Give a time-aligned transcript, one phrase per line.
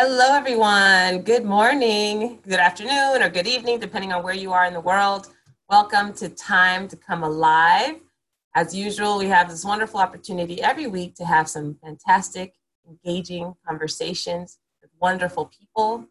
[0.00, 1.22] Hello, everyone.
[1.22, 5.26] Good morning, good afternoon, or good evening, depending on where you are in the world.
[5.68, 7.96] Welcome to Time to Come Alive.
[8.54, 12.54] As usual, we have this wonderful opportunity every week to have some fantastic,
[12.88, 16.06] engaging conversations with wonderful people.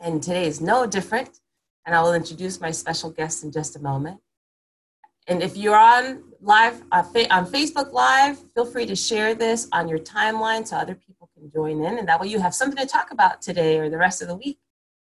[0.00, 1.38] And today is no different.
[1.86, 4.18] And I will introduce my special guest in just a moment.
[5.28, 9.88] And if you're on live uh, on Facebook Live, feel free to share this on
[9.88, 11.98] your timeline so other people can join in.
[11.98, 14.34] And that way you have something to talk about today or the rest of the
[14.34, 14.58] week,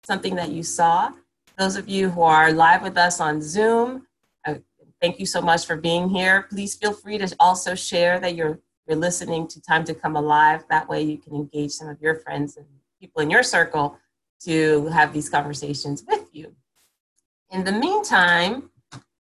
[0.04, 1.12] something that you saw.
[1.58, 4.08] Those of you who are live with us on Zoom,
[4.46, 4.56] uh,
[5.02, 6.48] thank you so much for being here.
[6.50, 10.64] Please feel free to also share that you're, you're listening to Time to Come Alive.
[10.70, 12.66] That way you can engage some of your friends and
[13.00, 13.98] people in your circle
[14.42, 16.56] to have these conversations with you.
[17.52, 18.70] In the meantime,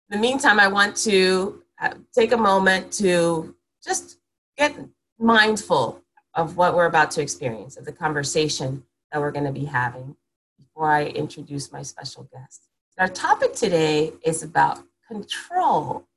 [0.09, 3.55] in the meantime, I want to uh, take a moment to
[3.85, 4.17] just
[4.57, 4.75] get
[5.19, 6.01] mindful
[6.33, 10.15] of what we're about to experience, of the conversation that we're going to be having
[10.57, 12.63] before I introduce my special guest.
[12.97, 16.07] Our topic today is about control.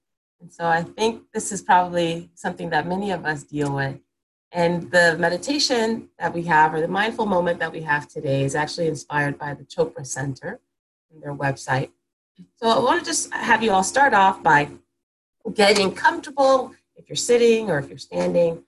[0.40, 3.98] And so I think this is probably something that many of us deal with.
[4.52, 8.54] And the meditation that we have, or the mindful moment that we have today, is
[8.54, 10.60] actually inspired by the Chopra Center
[11.12, 11.90] and their website.
[12.56, 14.68] So I want to just have you all start off by
[15.54, 18.64] getting comfortable if you're sitting or if you're standing.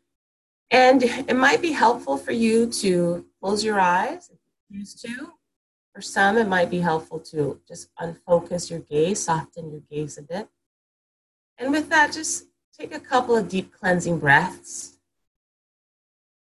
[0.71, 4.39] And it might be helpful for you to close your eyes if
[4.71, 5.35] you choose to.
[5.95, 10.23] For some, it might be helpful to just unfocus your gaze, soften your gaze a
[10.23, 10.49] bit.
[11.59, 14.99] And with that, just take a couple of deep cleansing breaths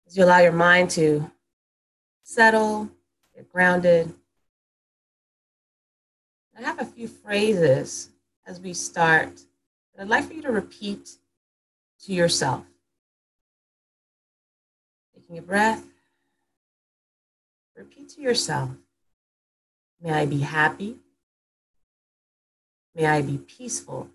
[0.06, 1.30] as you allow your mind to
[2.24, 2.90] settle,
[3.34, 4.12] get grounded,
[6.56, 8.10] I have a few phrases
[8.46, 9.40] as we start
[9.94, 11.16] that I'd like for you to repeat
[12.04, 12.64] to yourself.
[15.14, 15.84] Taking a breath,
[17.76, 18.70] repeat to yourself
[20.04, 20.96] May I be happy.
[22.94, 24.10] May I be peaceful.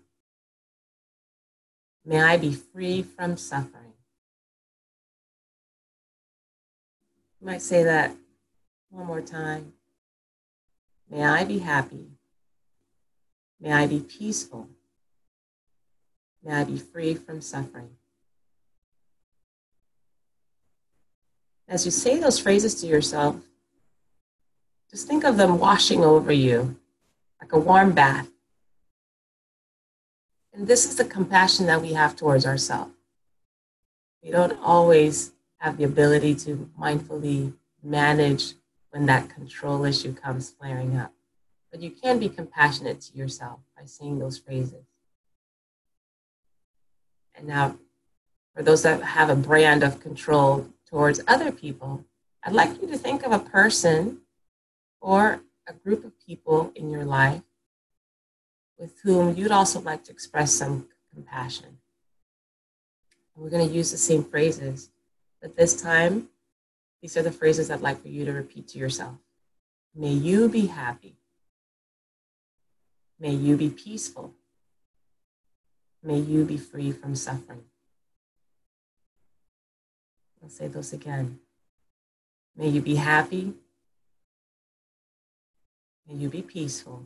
[2.04, 3.92] May I be free from suffering.
[7.40, 8.14] You might say that
[8.90, 9.72] one more time.
[11.10, 12.06] May I be happy.
[13.60, 14.68] May I be peaceful.
[16.42, 17.90] May I be free from suffering.
[21.68, 23.36] As you say those phrases to yourself,
[24.90, 26.76] just think of them washing over you
[27.40, 28.28] like a warm bath.
[30.52, 32.92] And this is the compassion that we have towards ourselves.
[34.22, 38.54] We don't always have the ability to mindfully manage
[38.90, 41.12] when that control issue comes flaring up.
[41.70, 44.84] But you can be compassionate to yourself by saying those phrases.
[47.34, 47.76] And now,
[48.54, 52.04] for those that have a brand of control towards other people,
[52.42, 54.22] I'd like you to think of a person
[55.00, 57.42] or a group of people in your life
[58.78, 61.78] with whom you'd also like to express some compassion.
[63.34, 64.90] And we're going to use the same phrases,
[65.40, 66.28] but this time,
[67.02, 69.14] these are the phrases I'd like for you to repeat to yourself.
[69.94, 71.19] May you be happy.
[73.20, 74.32] May you be peaceful.
[76.02, 77.64] May you be free from suffering.
[80.42, 81.38] I'll say those again.
[82.56, 83.52] May you be happy.
[86.08, 87.04] May you be peaceful.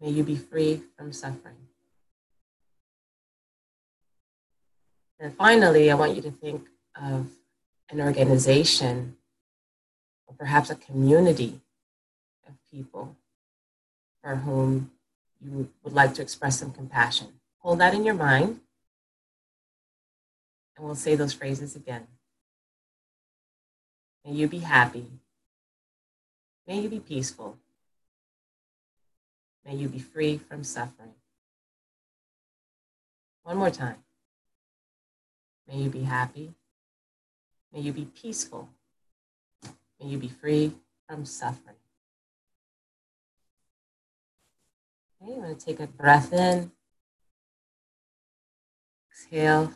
[0.00, 1.68] May you be free from suffering.
[5.20, 7.28] And finally, I want you to think of
[7.90, 9.16] an organization
[10.26, 11.60] or perhaps a community
[12.48, 13.14] of people
[14.24, 14.90] for whom
[15.44, 17.28] you would like to express some compassion.
[17.58, 18.60] Hold that in your mind,
[20.76, 22.06] and we'll say those phrases again.
[24.24, 25.04] May you be happy.
[26.66, 27.58] May you be peaceful.
[29.66, 31.12] May you be free from suffering.
[33.42, 33.96] One more time.
[35.68, 36.54] May you be happy.
[37.72, 38.70] May you be peaceful.
[40.00, 40.72] May you be free
[41.06, 41.76] from suffering.
[45.24, 46.70] Okay, you want to take a breath in,
[49.10, 49.72] exhale.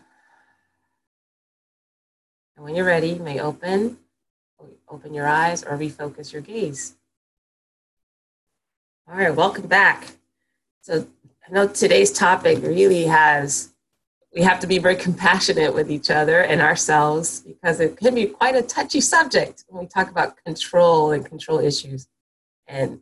[2.56, 3.98] And when you're ready, you may open,
[4.88, 6.96] open your eyes or refocus your gaze.
[9.08, 10.12] All right, welcome back.
[10.82, 11.06] So
[11.48, 13.72] I know today's topic really has,
[14.34, 18.26] we have to be very compassionate with each other and ourselves because it can be
[18.26, 22.06] quite a touchy subject when we talk about control and control issues.
[22.66, 23.00] And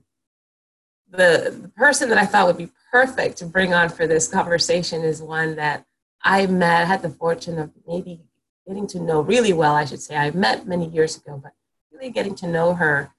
[1.10, 5.22] the, person that I thought would be perfect to bring on for this conversation is
[5.22, 5.84] one that
[6.22, 8.20] I met, had the fortune of maybe
[8.66, 10.16] getting to know really well, I should say.
[10.16, 11.52] I met many years ago, but
[11.92, 13.12] really getting to know her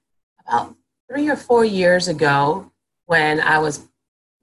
[0.46, 0.74] about
[1.10, 2.70] three or four years ago
[3.06, 3.86] when I was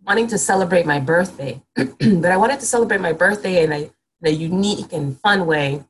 [0.05, 1.61] wanting to celebrate my birthday.
[1.75, 3.91] but I wanted to celebrate my birthday in a, in
[4.23, 5.83] a unique and fun way.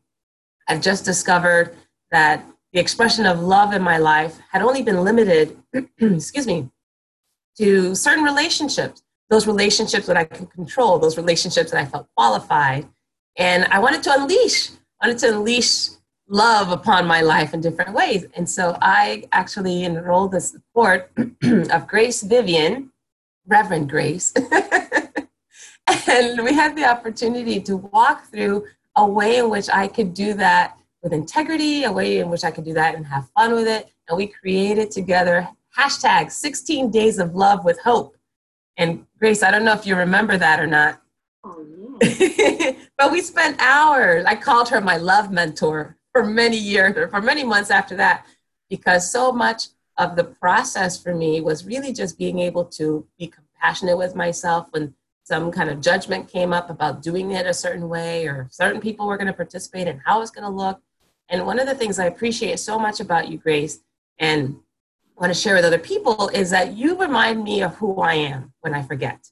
[0.68, 1.75] I just discovered
[2.12, 2.44] that
[2.74, 5.57] the expression of love in my life had only been limited,
[6.00, 6.69] excuse me,
[7.57, 9.04] to certain relationships.
[9.30, 12.88] Those relationships that I could control, those relationships that I felt qualified.
[13.38, 14.69] And I wanted to unleash,
[15.02, 15.90] wanted to unleash
[16.28, 18.25] love upon my life in different ways.
[18.36, 22.90] And so I actually enrolled the support of Grace Vyvyan,
[23.48, 24.34] Reverend Grace.
[26.07, 28.66] and we had the opportunity to walk through
[28.96, 32.52] a way in which I could do that with integrity, a way in which I
[32.52, 33.92] could do that and have fun with it.
[34.07, 38.16] And we created together hashtag 16 days of love with hope.
[38.77, 41.01] And Grace, I don't know if you remember that or not.
[41.44, 42.72] Oh, yeah.
[42.98, 44.25] but we spent hours.
[44.25, 48.25] I called her my love mentor for many years or for many months after that
[48.69, 49.68] because so much
[49.98, 54.68] of the process for me was really just being able to be compassionate with myself
[54.71, 54.94] when
[55.24, 59.07] some kind of judgment came up about doing it a certain way or certain people
[59.07, 60.81] were going to participate and how it's going to look.
[61.30, 63.80] And one of the things I appreciate so much about you, Grace,
[64.19, 64.57] and
[65.18, 68.54] want to share with other people is that you remind me of who I am
[68.62, 69.30] when I forget.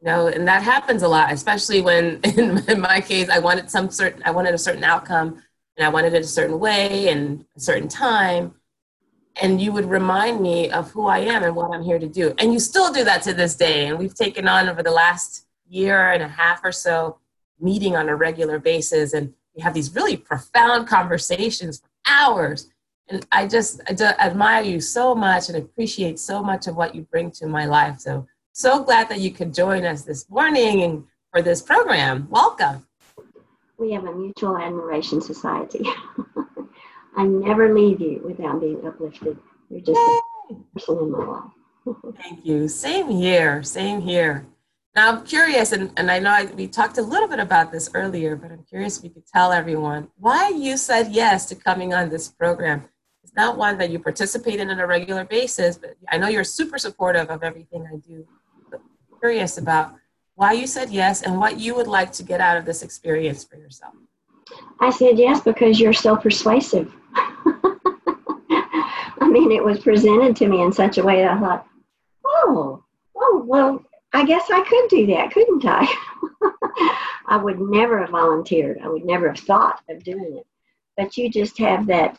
[0.00, 3.70] You know, and that happens a lot, especially when, in, in my case, I wanted
[3.70, 5.42] some certain, I wanted a certain outcome,
[5.76, 8.54] and I wanted it a certain way and a certain time,
[9.40, 12.34] and you would remind me of who I am and what I'm here to do.
[12.38, 13.86] And you still do that to this day.
[13.86, 17.18] And we've taken on over the last year and a half or so,
[17.60, 22.70] meeting on a regular basis, and we have these really profound conversations for hours.
[23.08, 27.02] And I just I admire you so much and appreciate so much of what you
[27.02, 28.00] bring to my life.
[28.00, 32.26] So so glad that you could join us this morning and for this program.
[32.30, 32.86] Welcome.
[33.78, 35.86] We have a mutual admiration society.
[37.16, 39.38] I never leave you without being uplifted.
[39.70, 40.56] You're just Yay.
[40.56, 42.16] a person in my life.
[42.22, 42.68] Thank you.
[42.68, 43.62] Same here.
[43.62, 44.46] Same here.
[44.94, 47.90] Now I'm curious, and, and I know I, we talked a little bit about this
[47.92, 51.92] earlier, but I'm curious if you could tell everyone why you said yes to coming
[51.92, 52.88] on this program.
[53.36, 56.78] Not one that you participate in on a regular basis, but I know you're super
[56.78, 58.26] supportive of everything I do
[59.20, 59.94] curious about
[60.34, 63.44] why you said yes and what you would like to get out of this experience
[63.44, 63.94] for yourself.
[64.80, 66.92] I said yes because you're so persuasive.
[69.18, 71.66] I mean, it was presented to me in such a way that I thought,
[72.24, 72.84] oh,
[73.16, 75.86] oh, well, I guess I could do that, couldn't I?
[77.26, 78.78] I would never have volunteered.
[78.82, 80.46] I would never have thought of doing it.
[80.96, 82.18] But you just have that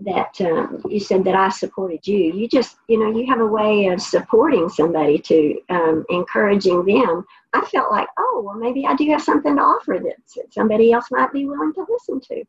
[0.00, 2.32] that um, you said that I supported you.
[2.34, 7.24] You just, you know, you have a way of supporting somebody to um, encouraging them.
[7.52, 10.16] I felt like, oh, well, maybe I do have something to offer that
[10.52, 12.44] somebody else might be willing to listen to.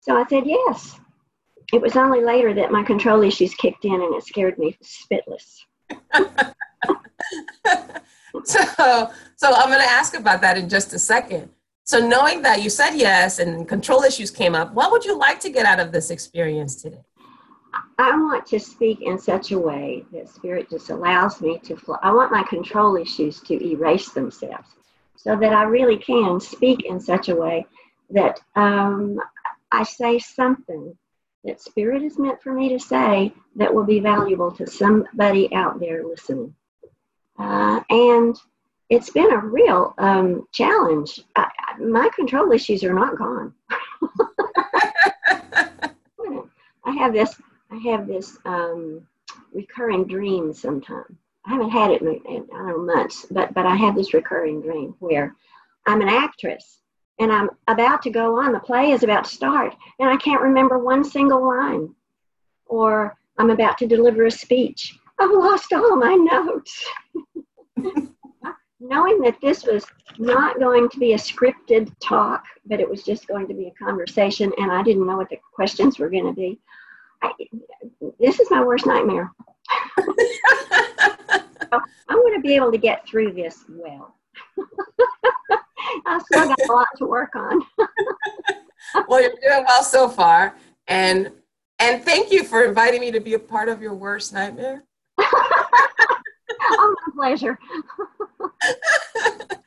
[0.00, 0.98] So I said yes.
[1.72, 5.62] It was only later that my control issues kicked in and it scared me spitless.
[8.44, 11.50] so, so I'm going to ask about that in just a second.
[11.86, 15.38] So, knowing that you said yes and control issues came up, what would you like
[15.40, 17.04] to get out of this experience today?
[17.98, 21.96] I want to speak in such a way that Spirit just allows me to flow.
[22.02, 24.68] I want my control issues to erase themselves
[25.14, 27.64] so that I really can speak in such a way
[28.10, 29.20] that um,
[29.70, 30.92] I say something
[31.44, 35.78] that Spirit is meant for me to say that will be valuable to somebody out
[35.78, 36.52] there listening.
[37.38, 38.36] Uh, and
[38.88, 41.20] it's been a real um, challenge.
[41.34, 43.52] I, my control issues are not gone.
[46.84, 47.34] I have this.
[47.70, 49.06] I have this um,
[49.52, 50.52] recurring dream.
[50.54, 53.96] Sometimes I haven't had it in, in I don't know months, but but I have
[53.96, 55.34] this recurring dream where
[55.86, 56.80] I'm an actress
[57.18, 58.52] and I'm about to go on.
[58.52, 61.94] The play is about to start, and I can't remember one single line.
[62.66, 64.98] Or I'm about to deliver a speech.
[65.18, 66.84] I've lost all my notes.
[68.88, 69.84] knowing that this was
[70.18, 73.84] not going to be a scripted talk, but it was just going to be a
[73.84, 76.58] conversation, and I didn't know what the questions were going to be.
[77.22, 77.32] I,
[78.18, 79.30] this is my worst nightmare.
[79.98, 80.04] so
[82.08, 84.14] I'm going to be able to get through this well.
[86.06, 87.62] I still got a lot to work on.
[89.08, 90.54] well, you're doing well so far,
[90.88, 91.30] and
[91.78, 94.84] and thank you for inviting me to be a part of your worst nightmare.
[96.72, 97.58] oh, my pleasure.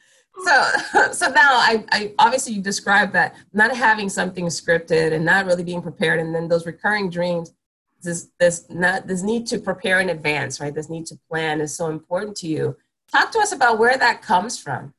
[0.46, 0.72] so
[1.12, 5.64] so now I, I obviously you described that not having something scripted and not really
[5.64, 7.54] being prepared and then those recurring dreams
[8.02, 11.76] this this not this need to prepare in advance right this need to plan is
[11.76, 12.78] so important to you
[13.12, 14.94] talk to us about where that comes from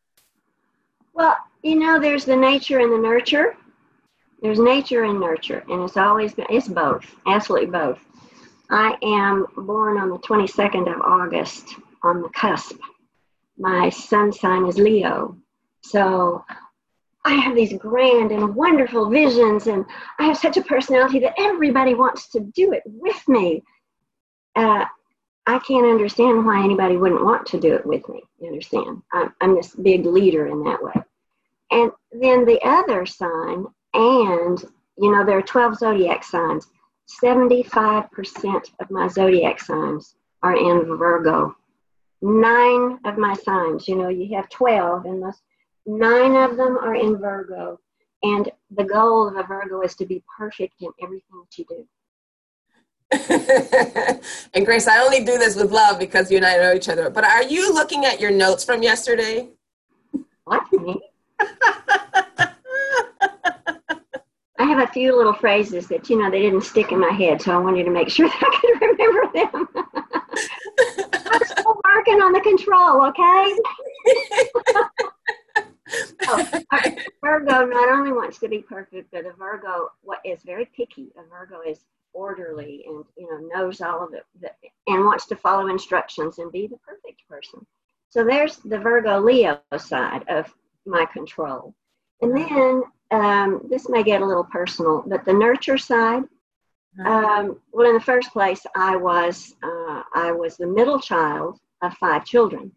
[1.14, 3.56] well you know there's the nature and the nurture
[4.42, 7.99] There's nature and nurture, and it's always been, it's both, absolutely both.
[8.71, 12.79] I am born on the 22nd of August on the cusp.
[13.59, 15.37] My sun sign is Leo.
[15.83, 16.45] So
[17.25, 19.85] I have these grand and wonderful visions, and
[20.19, 23.62] I have such a personality that everybody wants to do it with me.
[24.57, 24.85] Uh,
[25.47, 28.23] I can't understand why anybody wouldn't want to do it with me.
[28.41, 29.03] You understand?
[29.12, 30.95] I'm, I'm this big leader in that way.
[31.73, 34.62] And then the other sign, and
[34.97, 36.67] you know, there are 12 zodiac signs.
[37.23, 41.57] 75% of my zodiac signs are in Virgo.
[42.23, 45.40] Nine of my signs, you know, you have 12, and those
[45.87, 47.81] nine of them are in Virgo.
[48.23, 51.87] And the goal of a Virgo is to be perfect in everything that you do.
[54.55, 57.11] and Grace, I only do this with love because you and I know each other.
[57.11, 59.49] But are you looking at your notes from yesterday?
[60.45, 60.64] What?
[64.61, 67.40] I have a few little phrases that you know they didn't stick in my head,
[67.40, 69.69] so I wanted to make sure that I could remember them.
[71.33, 73.57] I'm still working on the control, okay?
[76.29, 76.47] oh,
[77.25, 81.09] Virgo not only wants to be perfect, but a Virgo what is very picky.
[81.17, 84.26] A Virgo is orderly and you know knows all of it
[84.88, 87.67] and wants to follow instructions and be the perfect person.
[88.11, 90.52] So there's the Virgo Leo side of
[90.85, 91.75] my control.
[92.23, 96.25] And then um, this may get a little personal, but the nurture side.
[96.99, 97.09] Uh-huh.
[97.09, 101.95] Um, well, in the first place, I was uh, I was the middle child of
[101.95, 102.73] five children,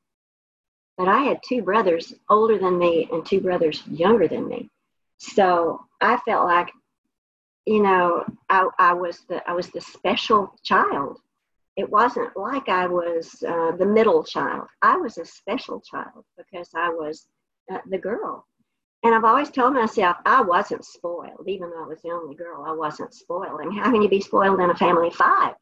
[0.97, 4.69] but I had two brothers older than me and two brothers younger than me.
[5.17, 6.69] So I felt like
[7.65, 11.19] you know, I, I was the I was the special child.
[11.75, 14.67] It wasn't like I was uh, the middle child.
[14.81, 17.25] I was a special child because I was
[17.71, 18.45] uh, the girl.
[19.03, 22.63] And I've always told myself I wasn't spoiled, even though I was the only girl.
[22.65, 23.61] I wasn't spoiled.
[23.75, 25.55] How can you be spoiled in a family of five?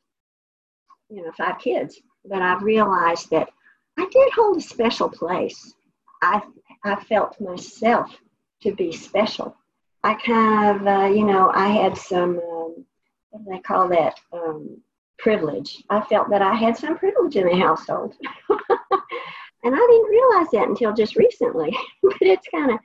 [1.10, 2.00] You know, five kids.
[2.24, 3.50] But I've realized that
[3.98, 5.74] I did hold a special place.
[6.22, 6.42] I
[6.84, 8.16] I felt myself
[8.62, 9.56] to be special
[10.04, 12.86] I kind of, uh, you know, I had some, um,
[13.30, 14.20] what do they call that?
[14.34, 14.82] Um,
[15.20, 15.84] privilege.
[15.90, 18.16] I felt that I had some privilege in the household.
[18.50, 21.76] and I didn't realize that until just recently.
[22.04, 22.80] but it's kind of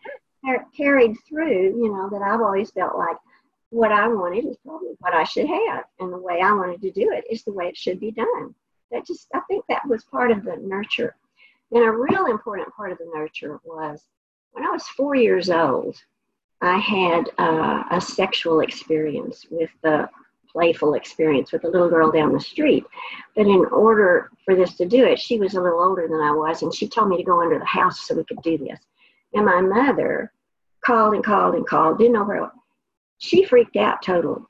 [0.76, 3.16] carried through, you know, that I've always felt like
[3.70, 5.84] what I wanted is probably what I should have.
[5.98, 8.54] And the way I wanted to do it is the way it should be done.
[8.90, 11.16] That just, I think that was part of the nurture.
[11.72, 14.04] And a real important part of the nurture was
[14.52, 15.96] when I was four years old,
[16.62, 20.08] I had uh, a sexual experience with the
[20.50, 22.84] playful experience with a little girl down the street.
[23.34, 26.30] But in order for this to do it, she was a little older than I
[26.30, 28.78] was, and she told me to go under the house so we could do this.
[29.34, 30.32] And my mother
[30.86, 32.50] called and called and called, didn't know where.
[33.18, 34.42] She freaked out totally.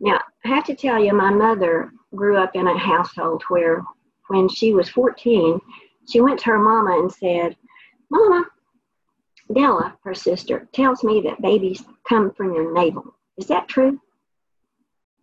[0.00, 3.84] Now, I have to tell you, my mother grew up in a household where
[4.28, 5.60] when she was 14,
[6.08, 7.56] she went to her mama and said,
[8.10, 8.44] Mama,
[9.52, 13.14] Della, her sister, tells me that babies come from your navel.
[13.36, 14.00] Is that true?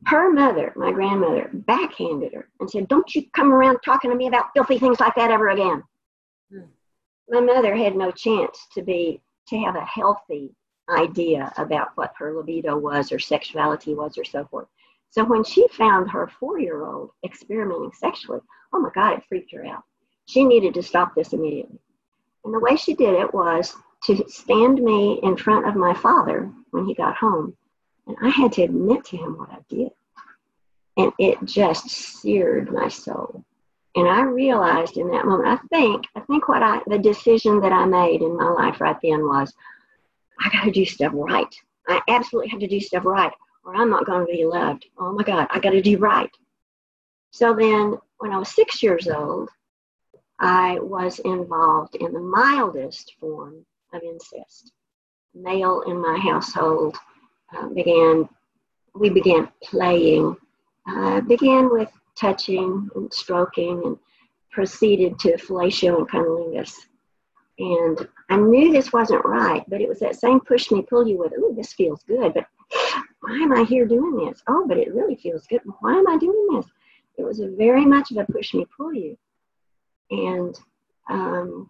[0.06, 4.27] Her mother, my grandmother, backhanded her and said, Don't you come around talking to me
[4.27, 5.84] about filthy things like that ever again.
[6.51, 6.65] Hmm.
[7.30, 10.55] My mother had no chance to be to have a healthy
[10.89, 14.67] idea about what her libido was or sexuality was or so forth.
[15.10, 18.39] So when she found her four year old experimenting sexually,
[18.74, 19.84] oh my God, it freaked her out.
[20.25, 21.79] She needed to stop this immediately.
[22.46, 26.50] And the way she did it was to stand me in front of my father
[26.72, 27.55] when he got home.
[28.08, 29.89] And I had to admit to him what I did.
[30.98, 33.43] And it just seared my soul.
[33.95, 37.74] And I realized in that moment, I think, I think what I, the decision that
[37.74, 39.53] I made in my life right then was,
[40.39, 41.53] I got to do stuff right.
[41.88, 43.33] I absolutely have to do stuff right,
[43.65, 44.86] or I'm not going to be loved.
[44.98, 46.31] Oh my God, I got to do right.
[47.31, 49.50] So then, when I was six years old,
[50.39, 54.71] I was involved in the mildest form of incest.
[55.36, 56.98] Male in my household
[57.55, 58.27] uh, began,
[58.95, 60.36] we began playing,
[60.88, 61.89] uh, began with
[62.20, 63.98] touching and stroking and
[64.51, 66.75] proceeded to fellatio and cunnilingus.
[67.60, 71.18] And I knew this wasn't right, but it was that same push me, pull you
[71.18, 72.46] with, oh, this feels good, but
[73.22, 74.41] why am I here doing this?
[74.48, 75.62] Oh, but it really feels good.
[75.80, 76.65] Why am I doing this?
[77.18, 79.18] It was a very much of a push me, pull you.
[80.10, 80.60] And
[81.10, 81.70] um,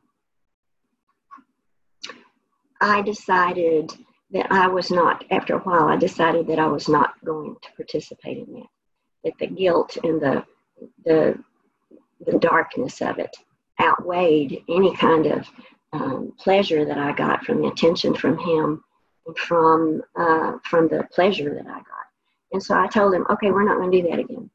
[2.79, 3.91] I decided
[4.31, 7.71] that I was not, after a while, I decided that I was not going to
[7.75, 8.67] participate in that.
[9.23, 10.43] That the guilt and the,
[11.05, 11.37] the,
[12.25, 13.35] the darkness of it
[13.79, 15.47] outweighed any kind of
[15.93, 18.83] um, pleasure that I got from the attention from him
[19.37, 21.85] from uh, from the pleasure that I got.
[22.53, 24.49] And so I told him, okay, we're not going to do that again.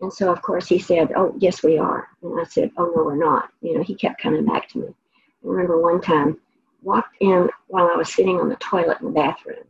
[0.00, 2.08] And so of course he said, oh yes we are.
[2.22, 3.50] And I said, oh no we're not.
[3.60, 4.86] You know he kept coming back to me.
[4.88, 4.94] I
[5.42, 6.38] remember one time
[6.82, 9.64] walked in while I was sitting on the toilet in the bathroom.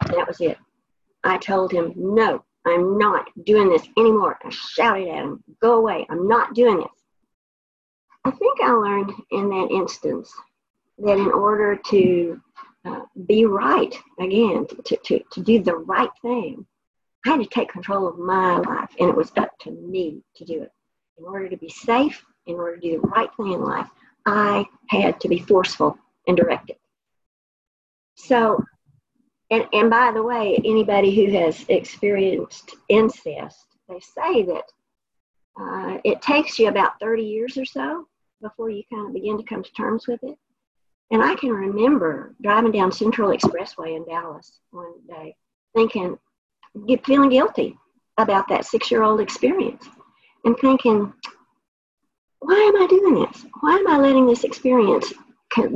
[0.00, 0.58] And that was it.
[1.22, 4.38] I told him, no, I'm not doing this anymore.
[4.44, 6.06] I shouted at him, go away.
[6.08, 6.86] I'm not doing this.
[8.24, 10.32] I think I learned in that instance
[10.98, 12.40] that in order to
[12.84, 16.66] uh, be right, again, to, to, to do the right thing,
[17.26, 20.44] I had to take control of my life, and it was up to me to
[20.44, 20.72] do it.
[21.18, 23.88] In order to be safe, in order to do the right thing in life,
[24.26, 26.76] I had to be forceful and directed.
[28.16, 28.62] So,
[29.50, 34.64] and, and by the way, anybody who has experienced incest, they say that
[35.60, 38.08] uh, it takes you about 30 years or so
[38.40, 40.36] before you kind of begin to come to terms with it.
[41.10, 45.36] And I can remember driving down Central Expressway in Dallas one day
[45.74, 46.18] thinking,
[46.86, 47.76] get, feeling guilty
[48.18, 49.86] about that six year old experience
[50.44, 51.12] and thinking,
[52.40, 53.46] why am I doing this?
[53.60, 55.12] Why am I letting this experience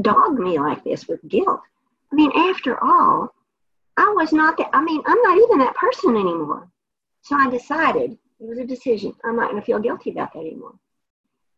[0.02, 1.60] dog me like this with guilt?
[2.12, 3.32] I mean, after all,
[3.98, 6.70] I was not that, I mean, I'm not even that person anymore.
[7.22, 10.38] So I decided, it was a decision, I'm not going to feel guilty about that
[10.40, 10.74] anymore.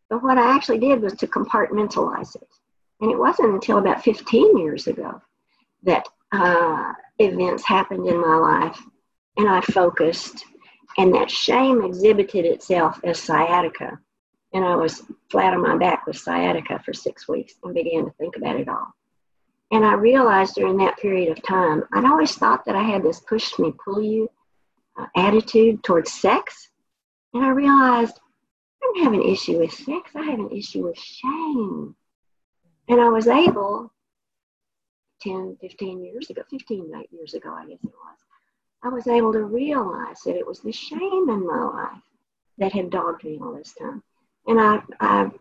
[0.09, 2.47] But what I actually did was to compartmentalize it.
[2.99, 5.21] And it wasn't until about 15 years ago
[5.83, 8.81] that uh, events happened in my life
[9.37, 10.43] and I focused,
[10.97, 13.99] and that shame exhibited itself as sciatica.
[14.53, 18.11] And I was flat on my back with sciatica for six weeks and began to
[18.19, 18.93] think about it all.
[19.71, 23.21] And I realized during that period of time, I'd always thought that I had this
[23.21, 24.29] push me, pull you
[24.99, 26.69] uh, attitude towards sex.
[27.33, 28.19] And I realized
[28.83, 31.95] I don't have an issue with sex, I have an issue with shame.
[32.89, 33.93] And I was able,
[35.21, 38.17] 10, 15 years ago, 15 8 years ago, I guess it was,
[38.83, 42.01] I was able to realize that it was the shame in my life
[42.57, 44.03] that had dogged me all this time.
[44.47, 45.31] And I, I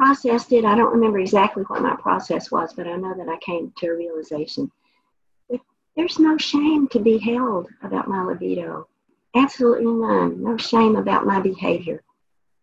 [0.00, 0.64] processed it.
[0.64, 3.88] I don't remember exactly what my process was, but I know that I came to
[3.88, 4.70] a realization
[5.50, 5.60] that
[5.94, 8.88] there's no shame to be held about my libido.
[9.36, 10.42] Absolutely none.
[10.42, 12.02] No shame about my behavior.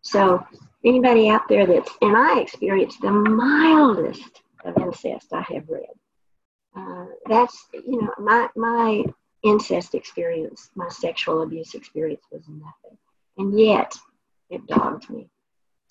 [0.01, 0.43] So,
[0.83, 5.85] anybody out there that's, and I experienced the mildest of incest I have read.
[6.75, 9.03] Uh, that's, you know, my, my
[9.43, 12.97] incest experience, my sexual abuse experience was nothing.
[13.37, 13.95] And yet,
[14.49, 15.29] it dogged me.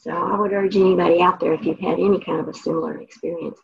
[0.07, 3.01] So I would urge anybody out there, if you've had any kind of a similar
[3.01, 3.59] experience,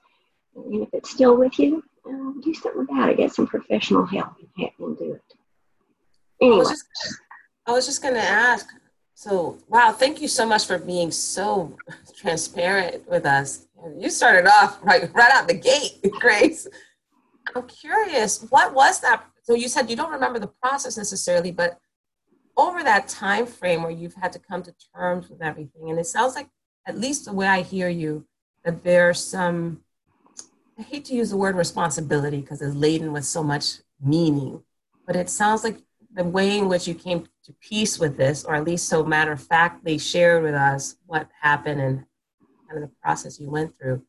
[0.57, 3.19] and if it's still with you, uh, do something about it.
[3.19, 5.23] Get some professional help and do it.
[6.41, 6.57] Anyway.
[6.57, 8.67] I was just, just going to ask.
[9.15, 11.77] So, wow, thank you so much for being so
[12.17, 13.67] transparent with us.
[13.97, 16.67] You started off right, right out the gate, Grace.
[17.55, 19.25] I'm curious, what was that?
[19.45, 21.79] So you said you don't remember the process necessarily, but
[22.57, 26.07] over that time frame where you've had to come to terms with everything and it
[26.07, 26.49] sounds like
[26.87, 28.27] at least the way i hear you
[28.65, 29.83] that there's some
[30.79, 34.63] i hate to use the word responsibility because it's laden with so much meaning
[35.07, 35.79] but it sounds like
[36.15, 39.33] the way in which you came to peace with this or at least so matter
[39.33, 42.05] of factly shared with us what happened and
[42.69, 44.03] kind of the process you went through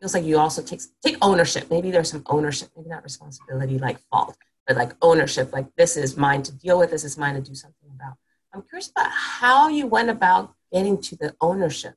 [0.00, 1.70] feels like you also take take ownership.
[1.70, 4.36] Maybe there's some ownership maybe not responsibility like fault
[4.66, 7.54] but like ownership like this is mine to deal with this is mine to do
[7.54, 7.89] something
[8.52, 11.94] i'm curious about how you went about getting to the ownership.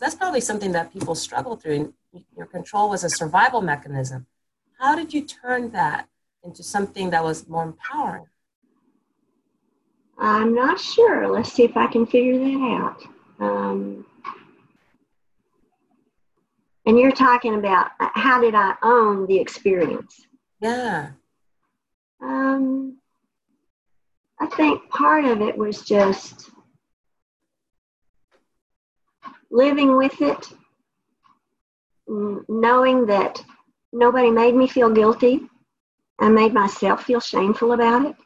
[0.00, 1.74] That's probably something that people struggle through
[2.12, 4.26] and your control was a survival mechanism.
[4.78, 6.08] How did you turn that
[6.44, 8.26] into something that was more empowering?
[10.18, 11.28] I'm not sure.
[11.28, 13.02] Let's see if i can figure that out.
[13.38, 14.06] Um,
[16.86, 20.26] and you're talking about uh, how did i own the experience?
[20.60, 21.10] Yeah.
[22.22, 22.98] Um,
[24.40, 26.50] I think part of it was just
[29.50, 30.48] living with it,
[32.06, 33.42] knowing that
[33.92, 35.40] nobody made me feel guilty.
[36.18, 38.16] I made myself feel shameful about it.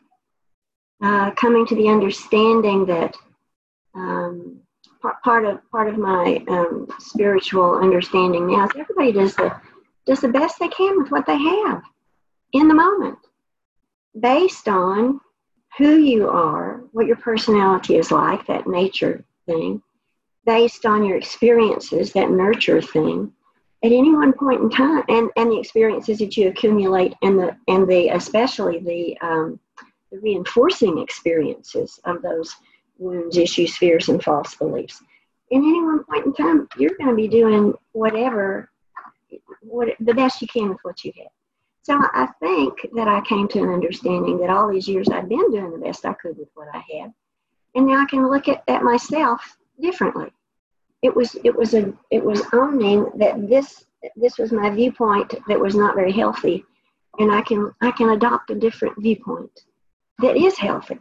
[1.03, 3.17] Uh, coming to the understanding that
[3.95, 4.61] um,
[5.25, 9.55] part, of part of my um, spiritual understanding now is everybody does the
[10.07, 11.83] does the best they can with what they have
[12.53, 13.19] in the moment
[14.19, 15.21] based on
[15.79, 19.83] who you are, what your personality is like, that nature thing,
[20.45, 23.33] based on your experiences, that nurture thing,
[23.83, 27.57] at any one point in time, and, and the experiences that you accumulate, and the
[27.69, 29.59] and the especially the um,
[30.11, 32.55] the reinforcing experiences of those
[32.99, 35.03] wounds, issues, fears, and false beliefs.
[35.51, 38.71] In any one point in time, you're going to be doing whatever,
[39.63, 41.33] what the best you can with what you have.
[41.83, 45.51] So I think that I came to an understanding that all these years I'd been
[45.51, 47.13] doing the best I could with what I had.
[47.75, 50.31] And now I can look at, at myself differently.
[51.03, 53.85] It was it was a it was owning that this
[54.17, 56.65] this was my viewpoint that was not very healthy
[57.19, 59.51] and I can I can adopt a different viewpoint
[60.19, 60.99] that is healthy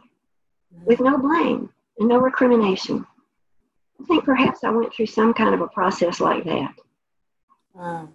[0.84, 3.06] with no blame and no recrimination.
[4.00, 6.74] I think perhaps I went through some kind of a process like that.
[7.74, 8.08] Wow.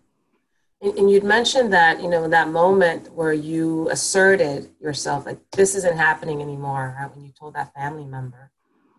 [0.81, 5.75] And, and you'd mentioned that, you know, that moment where you asserted yourself, like, this
[5.75, 7.13] isn't happening anymore, right?
[7.15, 8.51] When you told that family member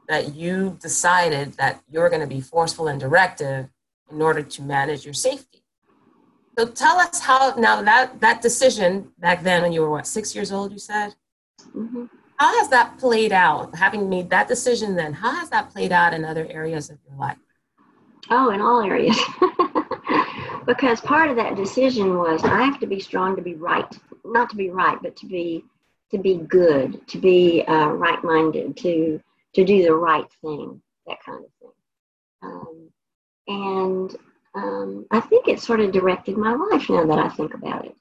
[0.09, 3.69] that you decided that you're going to be forceful and directive
[4.11, 5.65] in order to manage your safety.
[6.59, 10.35] So tell us how now that that decision back then when you were what six
[10.35, 11.15] years old you said
[11.77, 12.07] mm-hmm.
[12.39, 16.15] how has that played out having made that decision then how has that played out
[16.15, 17.37] in other areas of your life
[18.31, 19.19] oh in all areas.
[20.67, 23.99] Because part of that decision was i have to be strong to be right.
[24.25, 25.65] Not to be right but to be
[26.11, 29.21] to be good to be uh, right-minded to
[29.55, 31.71] to do the right thing that kind of thing.
[32.43, 32.91] Um,
[33.49, 34.17] and
[34.55, 37.95] um, I think it sort of directed my life now that I think about it.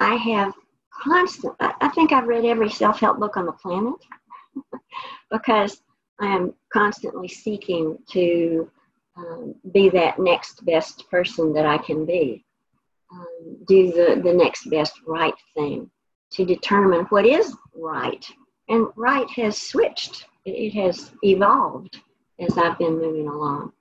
[0.00, 0.52] I have
[0.92, 3.94] constant, I think I've read every self help book on the planet
[5.30, 5.80] because
[6.20, 8.70] I am constantly seeking to
[9.16, 12.44] um, be that next best person that I can be,
[13.12, 15.90] um, do the, the next best right thing
[16.32, 18.24] to determine what is right.
[18.68, 22.00] And right has switched, it, it has evolved
[22.38, 23.72] as I've been moving along.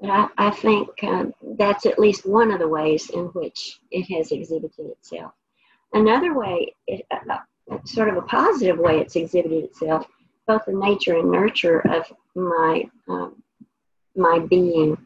[0.00, 1.24] But I, I think uh,
[1.58, 5.32] that's at least one of the ways in which it has exhibited itself.
[5.94, 7.38] Another way, it, uh,
[7.70, 10.06] uh, sort of a positive way it's exhibited itself,
[10.46, 13.42] both the nature and nurture of my um,
[14.16, 14.96] my being.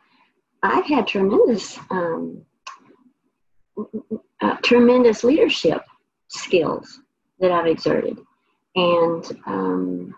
[0.63, 2.45] I've had tremendous um,
[4.41, 5.83] uh, tremendous leadership
[6.29, 7.01] skills
[7.39, 8.19] that I've exerted,
[8.77, 10.15] and um,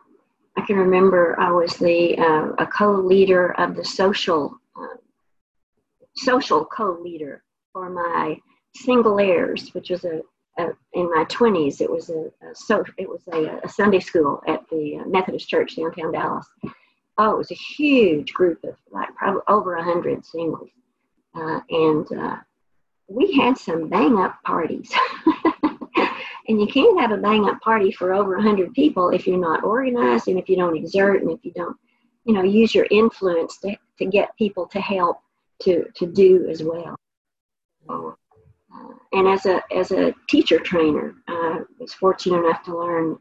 [0.56, 4.58] I can remember I was the uh, a co-leader of the social
[6.16, 8.36] social co-leader for my
[8.76, 10.20] single heirs, which was a,
[10.58, 11.80] a in my 20s.
[11.80, 15.76] It was a, a so it was a, a, Sunday school at the Methodist Church
[15.76, 16.46] downtown Dallas.
[17.18, 20.70] Oh, it was a huge group of like probably over a hundred singles,
[21.34, 22.36] uh, and uh,
[23.08, 24.92] we had some bang up parties.
[26.48, 29.38] and you can't have a bang up party for over a hundred people if you're
[29.38, 31.76] not organized and if you don't exert and if you don't,
[32.24, 35.18] you know, use your influence to, to get people to help
[35.62, 36.96] to, to do as well.
[37.88, 38.12] Uh,
[39.12, 43.18] and as a, as a teacher trainer, I was fortunate enough to learn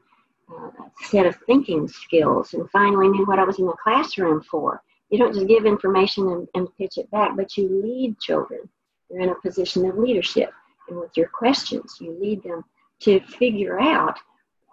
[1.04, 4.82] set of thinking skills and finally knew what I was in the classroom for.
[5.10, 8.70] You don't just give information and, and pitch it back, but you lead children.
[9.10, 10.52] You're in a position of leadership.
[10.88, 12.64] And with your questions, you lead them
[13.02, 14.18] to figure out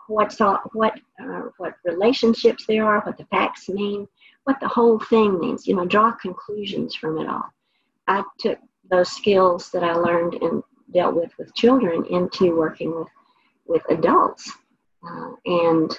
[0.06, 4.06] what's all, what uh, what relationships there are, what the facts mean,
[4.44, 5.66] what the whole thing means.
[5.66, 7.44] You know, draw conclusions from it all.
[8.06, 8.58] I took
[8.90, 10.62] those skills that I learned and
[10.92, 13.08] dealt with with children into working with
[13.66, 14.50] with adults,
[15.06, 15.98] uh, and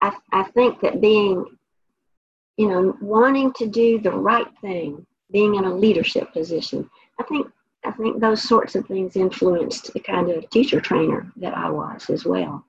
[0.00, 1.44] I, I think that being,
[2.56, 7.48] you know, wanting to do the right thing, being in a leadership position, I think
[7.84, 12.10] I think those sorts of things influenced the kind of teacher trainer that I was
[12.10, 12.64] as well.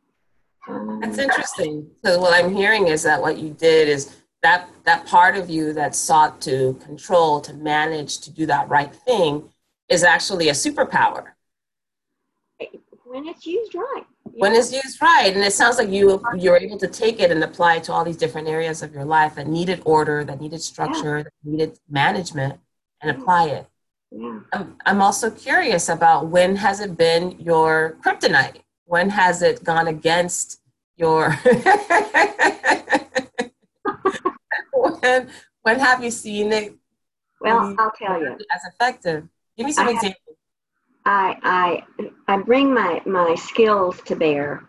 [0.67, 1.89] Um, That's interesting.
[2.05, 5.73] So what I'm hearing is that what you did is that that part of you
[5.73, 9.49] that sought to control to manage to do that right thing
[9.89, 11.29] is actually a superpower
[13.07, 14.05] when it's used right
[14.37, 17.43] when it's used right and it sounds like you you're able to take it and
[17.43, 20.61] apply it to all these different areas of your life that needed order that needed
[20.61, 21.23] structure yeah.
[21.23, 22.59] that needed management
[23.01, 23.67] and apply it
[24.11, 24.39] yeah.
[24.53, 29.87] I'm, I'm also curious about when has it been your kryptonite when has it gone
[29.87, 30.61] against
[30.97, 31.31] your
[34.73, 35.29] when
[35.67, 36.75] when have you seen it?
[37.41, 38.37] Well, I'll tell you.
[38.55, 39.27] As effective.
[39.57, 40.26] Give me some examples.
[41.07, 44.67] I, I I bring my my skills to bear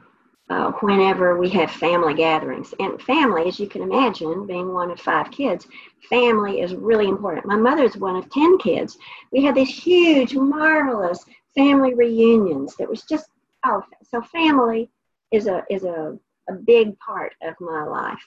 [0.51, 2.73] uh, whenever we have family gatherings.
[2.79, 5.67] And family, as you can imagine, being one of five kids,
[6.09, 7.47] family is really important.
[7.47, 8.97] My mother's one of 10 kids.
[9.33, 11.25] We had these huge, marvelous
[11.57, 13.29] family reunions that was just,
[13.67, 14.91] oh, so family
[15.33, 16.17] is a, is a,
[16.49, 18.25] a big part of my life.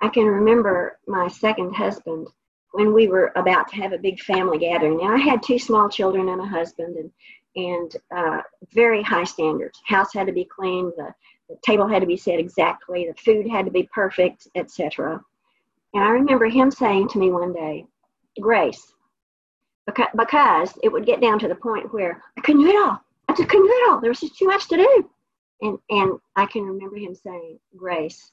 [0.00, 2.28] I can remember my second husband
[2.76, 4.98] when we were about to have a big family gathering.
[4.98, 7.10] Now I had two small children and a husband, and
[7.56, 8.42] and uh,
[8.74, 9.80] very high standards.
[9.86, 11.08] House had to be clean, the,
[11.48, 15.18] the table had to be set exactly, the food had to be perfect, etc.
[15.94, 17.86] And I remember him saying to me one day,
[18.38, 18.92] Grace,
[19.86, 23.00] because, because it would get down to the point where I couldn't do it all.
[23.30, 24.00] I just couldn't do it all.
[24.02, 25.10] There was just too much to do.
[25.62, 28.32] And, and I can remember him saying, Grace,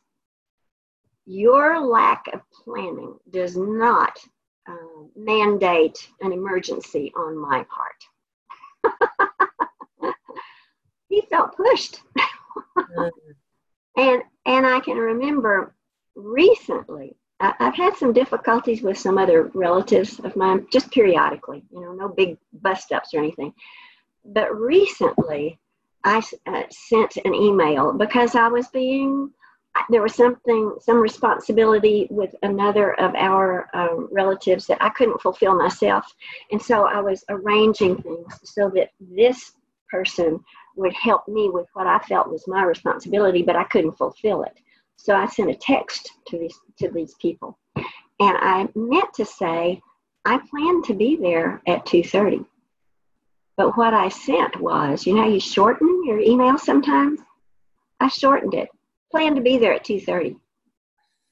[1.26, 4.20] your lack of planning does not
[4.68, 8.96] uh, mandate an emergency on my part.
[11.10, 12.02] he felt pushed.
[12.78, 13.12] Mm.
[13.98, 15.74] and and I can remember
[16.16, 21.82] recently I, have had some difficulties with some other relatives of mine, just periodically, you
[21.82, 23.54] know, no big bust ups or anything.
[24.24, 25.60] But recently,
[26.06, 29.32] I uh, sent an email because I was being
[29.90, 35.56] there was something some responsibility with another of our um, relatives that i couldn't fulfill
[35.56, 36.06] myself.
[36.52, 39.54] And so i was arranging things so that this
[39.90, 40.44] person
[40.76, 44.58] would help me with what i felt was my responsibility but i couldn't fulfill it.
[44.98, 47.58] So i sent a text to these to these people.
[47.76, 49.82] And i meant to say
[50.26, 52.46] i plan to be there at 2.30
[53.58, 57.20] but what i sent was you know you shorten your email sometimes?
[58.00, 58.70] I shortened it
[59.14, 60.36] planned to be there at 2.30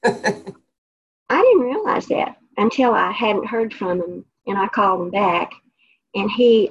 [0.04, 5.50] i didn't realize that until i hadn't heard from him and i called him back
[6.14, 6.70] and he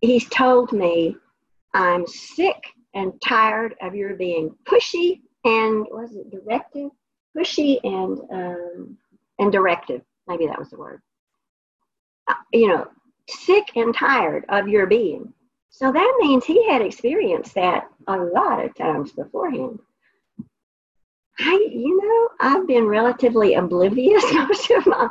[0.00, 1.16] he's told me
[1.74, 2.62] i'm sick
[2.94, 6.90] and tired of your being pushy and was it directive?
[7.36, 8.98] Pushy and um,
[9.38, 11.00] and directive maybe that was the word.
[12.26, 12.88] Uh, you know
[13.28, 15.32] sick and tired of your being.
[15.70, 19.78] So that means he had experienced that a lot of times beforehand
[21.38, 25.08] I, you know, I've been relatively oblivious most of my,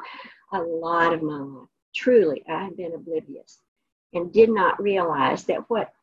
[0.53, 1.67] a lot of my life.
[1.95, 3.59] Truly, I have been oblivious
[4.13, 5.93] and did not realize that what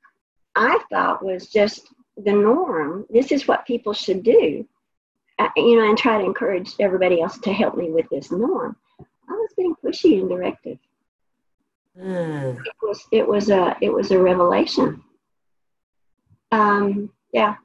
[0.55, 3.07] I thought was just the norm.
[3.11, 4.67] This is what people should do,
[5.39, 8.77] uh, you know, and try to encourage everybody else to help me with this norm.
[9.29, 10.79] I was being pushy and directive.
[11.99, 12.59] Mm.
[12.59, 15.03] It was it was a it was a revelation.
[16.51, 17.57] Um, yeah.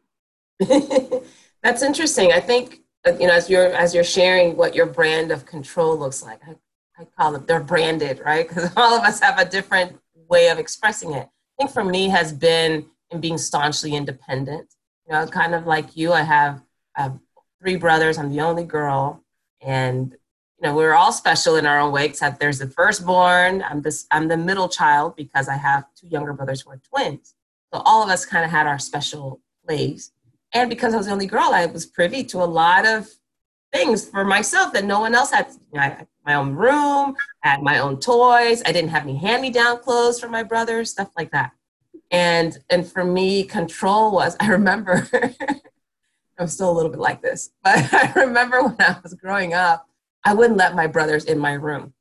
[1.67, 2.31] That's interesting.
[2.31, 5.97] I think uh, you know as you're as you're sharing what your brand of control
[5.97, 6.39] looks like.
[6.47, 6.55] I,
[6.97, 8.47] I call them they're branded, right?
[8.47, 9.99] Because all of us have a different
[10.29, 11.27] way of expressing it.
[11.27, 14.75] I think for me has been in being staunchly independent.
[15.05, 16.13] You know, kind of like you.
[16.13, 16.61] I have,
[16.95, 17.19] I have
[17.61, 18.17] three brothers.
[18.17, 19.21] I'm the only girl,
[19.59, 22.05] and you know we're all special in our own way.
[22.05, 23.61] Except there's the firstborn.
[23.61, 24.07] I'm this.
[24.09, 27.35] I'm the middle child because I have two younger brothers who are twins.
[27.73, 30.13] So all of us kind of had our special ways
[30.53, 33.09] and because I was the only girl, I was privy to a lot of
[33.73, 35.47] things for myself that no one else had.
[35.49, 38.61] You know, I had my own room, I had my own toys.
[38.65, 41.51] I didn't have any hand-me-down clothes for my brothers, stuff like that.
[42.11, 44.35] And and for me, control was.
[44.39, 45.07] I remember.
[46.39, 49.87] I'm still a little bit like this, but I remember when I was growing up,
[50.23, 51.93] I wouldn't let my brothers in my room.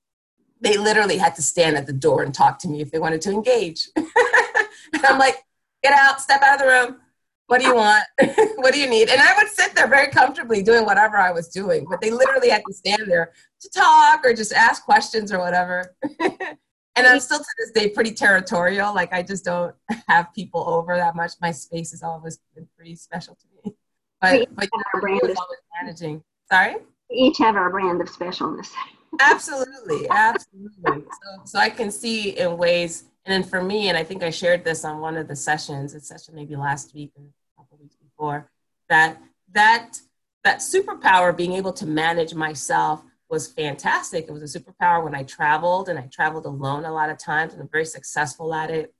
[0.60, 3.20] They literally had to stand at the door and talk to me if they wanted
[3.22, 3.88] to engage.
[3.96, 5.44] and I'm like,
[5.82, 7.00] get out, step out of the room
[7.46, 8.04] what do you want?
[8.56, 9.08] what do you need?
[9.08, 12.50] And I would sit there very comfortably doing whatever I was doing, but they literally
[12.50, 15.94] had to stand there to talk or just ask questions or whatever.
[16.20, 18.94] and I'm still to this day pretty territorial.
[18.94, 19.74] Like I just don't
[20.08, 21.32] have people over that much.
[21.40, 23.74] My space has always been pretty special to me.
[24.18, 25.34] But but you know,
[25.78, 26.22] managing.
[26.50, 26.76] Sorry.
[27.10, 28.70] We each have our brand of specialness.
[29.20, 31.02] absolutely, absolutely.
[31.02, 34.30] So so I can see in ways and then for me, and I think I
[34.30, 37.32] shared this on one of the sessions, a session maybe last week or a couple
[37.32, 37.35] weeks
[38.16, 38.50] before,
[38.88, 39.20] that
[39.52, 40.00] that
[40.44, 44.26] that superpower being able to manage myself was fantastic.
[44.28, 47.52] It was a superpower when I traveled and I traveled alone a lot of times
[47.52, 48.94] and I'm very successful at it.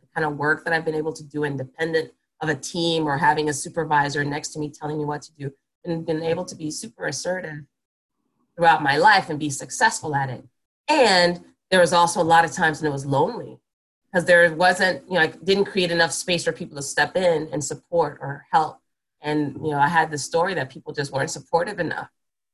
[0.00, 3.16] The kind of work that I've been able to do independent of a team or
[3.16, 5.52] having a supervisor next to me telling me what to do
[5.84, 7.64] and been able to be super assertive
[8.54, 10.44] throughout my life and be successful at it.
[10.88, 13.61] And there was also a lot of times when it was lonely
[14.12, 17.48] because there wasn't, you know, I didn't create enough space for people to step in
[17.52, 18.78] and support or help.
[19.22, 22.08] And, you know, I had the story that people just weren't supportive enough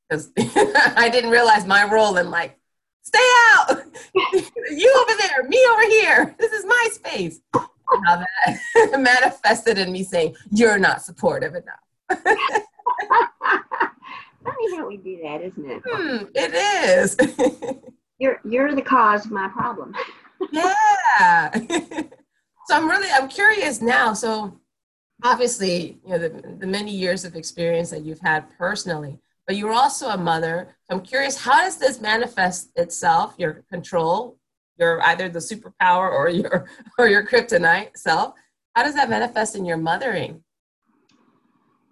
[0.09, 2.57] because I didn't realize my role in like,
[3.03, 3.19] stay
[3.53, 3.71] out,
[4.15, 7.41] you over there, me over here, this is my space.
[7.53, 11.81] How that manifested in me saying, you're not supportive enough.
[14.45, 15.83] Funny how we do that, isn't it?
[15.85, 17.17] Hmm, it is.
[18.19, 19.95] you're you're the cause of my problem
[20.53, 21.51] yeah.
[22.67, 24.15] so I'm really I'm curious now.
[24.15, 24.59] So
[25.25, 29.73] obviously, you know, the, the many years of experience that you've had personally, but you're
[29.73, 30.77] also a mother.
[30.89, 33.35] So I'm curious, how does this manifest itself?
[33.39, 34.39] Your control,
[34.79, 38.35] your either the superpower or your or your kryptonite self.
[38.75, 40.43] How does that manifest in your mothering?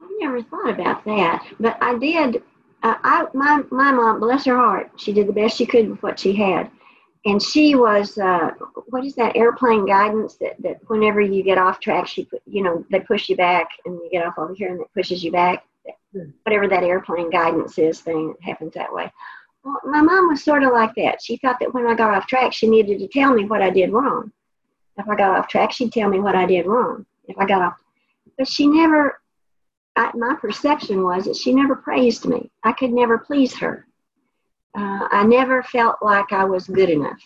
[0.00, 2.42] I never thought about that, but I did.
[2.82, 6.02] Uh, I my my mom, bless her heart, she did the best she could with
[6.02, 6.70] what she had,
[7.26, 8.52] and she was uh,
[8.86, 12.62] what is that airplane guidance that, that whenever you get off track she put, you
[12.62, 15.30] know they push you back and you get off over here and it pushes you
[15.30, 15.64] back.
[16.12, 16.30] Hmm.
[16.44, 19.12] whatever that airplane guidance is thing happens that way.
[19.64, 21.20] Well, my mom was sort of like that.
[21.20, 23.70] She thought that when i got off track she needed to tell me what i
[23.70, 24.32] did wrong.
[24.96, 27.04] If i got off track she'd tell me what i did wrong.
[27.26, 27.74] If i got off
[28.38, 29.20] but she never
[29.96, 32.50] I, my perception was that she never praised me.
[32.62, 33.85] I could never please her
[34.76, 37.20] uh, I never felt like I was good enough.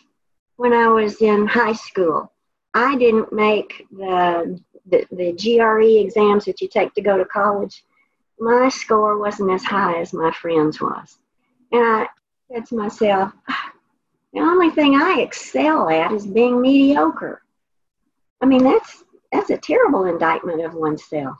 [0.56, 2.32] When I was in high school,
[2.74, 7.84] I didn't make the, the, the GRE exams that you take to go to college.
[8.38, 11.18] My score wasn't as high as my friends' was.
[11.72, 12.06] And I
[12.52, 13.32] said to myself,
[14.32, 17.42] the only thing I excel at is being mediocre.
[18.40, 21.36] I mean, that's, that's a terrible indictment of oneself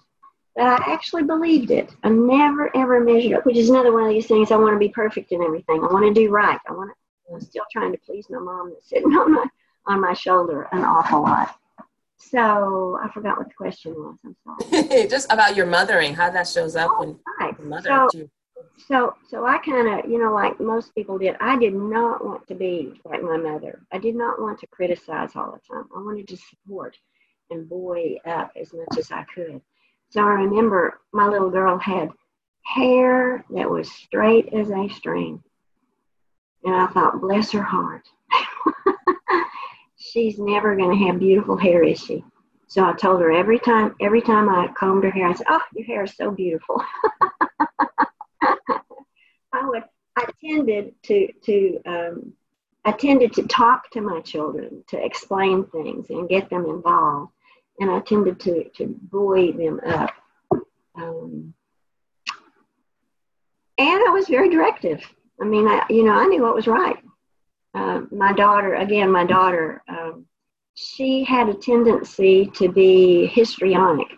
[0.56, 1.90] that I actually believed it.
[2.02, 4.50] I never ever measured up, which is another one of these things.
[4.50, 5.82] I want to be perfect in everything.
[5.82, 6.58] I want to do right.
[6.68, 7.34] I want to.
[7.34, 9.46] I'm still trying to please my mom that's sitting on my
[9.86, 11.56] on my shoulder an awful lot.
[12.16, 14.16] So I forgot what the question was.
[14.24, 15.06] I'm sorry.
[15.08, 17.64] Just about your mothering, how that shows up oh, when right.
[17.64, 18.28] mother so.
[18.88, 22.46] So, so I kind of, you know, like most people did, I did not want
[22.48, 23.82] to be like my mother.
[23.92, 25.86] I did not want to criticize all the time.
[25.94, 26.96] I wanted to support
[27.50, 29.60] and buoy up as much as I could.
[30.10, 32.10] So I remember my little girl had
[32.64, 35.42] hair that was straight as a string.
[36.64, 38.08] And I thought, bless her heart.
[39.96, 42.24] She's never going to have beautiful hair, is she?
[42.66, 45.62] So I told her every time, every time I combed her hair, I said, "Oh,
[45.74, 46.82] your hair is so beautiful."
[48.42, 49.82] I would,
[50.16, 52.32] I tended to to, um,
[52.84, 57.32] I tended to talk to my children to explain things and get them involved
[57.80, 60.12] and I tended to, to buoy them up.
[60.94, 61.54] Um,
[63.78, 65.02] and I was very directive.
[65.40, 66.98] I mean, I, you know, I knew what was right.
[67.74, 70.26] Uh, my daughter, again, my daughter, um,
[70.74, 74.08] she had a tendency to be histrionic.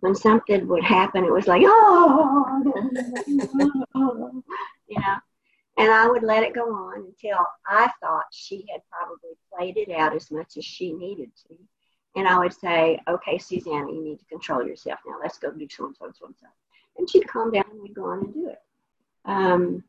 [0.00, 2.62] When something would happen, it was like, oh,
[4.88, 5.16] you know.
[5.76, 9.92] And I would let it go on until I thought she had probably played it
[9.94, 11.54] out as much as she needed to
[12.16, 15.16] and I would say, okay, Susanna, you need to control yourself now.
[15.22, 16.46] Let's go do so and so and so and so.
[16.98, 18.58] And she'd calm down and we'd go on and do it.
[19.24, 19.84] Um,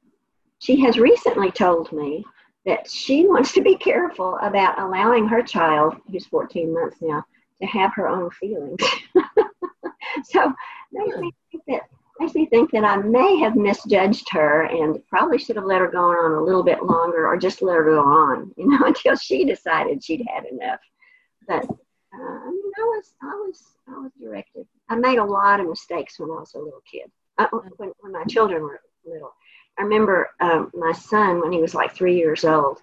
[0.60, 2.24] she has recently told me
[2.66, 7.24] that she wants to be careful about allowing her child, who's 14 months now,
[7.62, 8.82] to have her own feelings.
[10.26, 10.54] so
[10.92, 11.82] makes me think that
[12.20, 15.88] makes me think that I may have misjudged her and probably should have let her
[15.88, 19.16] go on a little bit longer or just let her go on, you know, until
[19.16, 20.80] she decided she'd had enough.
[21.48, 21.66] But
[22.14, 24.68] uh, I mean, I was, I was, I was directed.
[24.90, 27.10] I made a lot of mistakes when I was a little kid.
[27.38, 27.48] Uh,
[27.78, 29.34] when, when my children were little,
[29.78, 32.80] I remember um, my son when he was like three years old.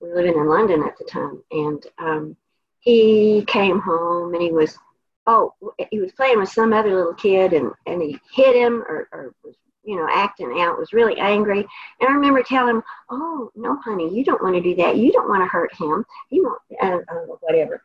[0.00, 2.36] We were living in London at the time, and um,
[2.78, 4.78] he came home and he was,
[5.26, 5.54] oh,
[5.90, 9.34] he was playing with some other little kid, and and he hit him or, or
[9.42, 9.56] was
[9.88, 11.60] you know, acting out, was really angry.
[11.60, 14.98] And I remember telling him, Oh, no, honey, you don't want to do that.
[14.98, 16.04] You don't want to hurt him.
[16.28, 17.82] You want, uh, uh, whatever.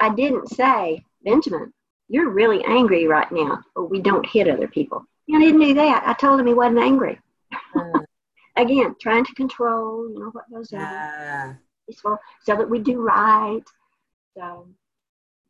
[0.00, 1.72] I didn't say, Benjamin,
[2.08, 5.04] you're really angry right now, or we don't hit other people.
[5.32, 6.02] I didn't do that.
[6.04, 7.18] I told him he wasn't angry.
[7.74, 8.00] Uh,
[8.56, 11.58] Again, trying to control, you know, what goes on.
[11.86, 13.62] Peaceful, so that we do right.
[14.36, 14.66] So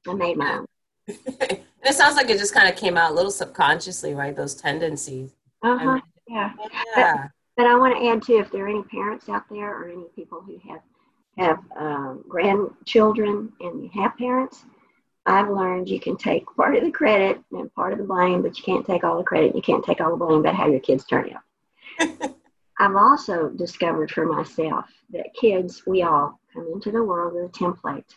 [0.07, 0.67] I made my own.
[1.09, 1.17] and
[1.85, 4.37] it sounds like it just kind of came out a little subconsciously, right?
[4.37, 5.31] Those tendencies.
[5.63, 6.01] Uh huh.
[6.29, 6.53] Yeah.
[6.97, 7.13] yeah.
[7.17, 9.89] But, but I want to add too, if there are any parents out there or
[9.89, 10.81] any people who have
[11.41, 14.65] have um, grandchildren and you have parents,
[15.27, 18.57] I've learned you can take part of the credit and part of the blame, but
[18.59, 19.55] you can't take all the credit.
[19.55, 22.35] You can't take all the blame about how your kids turn out.
[22.79, 27.49] I've also discovered for myself that kids, we all come into the world with a
[27.53, 28.17] template.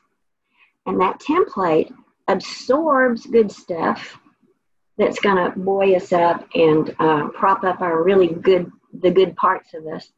[0.86, 1.93] And that template
[2.27, 4.17] absorbs good stuff
[4.97, 9.36] that's going to buoy us up and uh, prop up our really good, the good
[9.36, 10.09] parts of us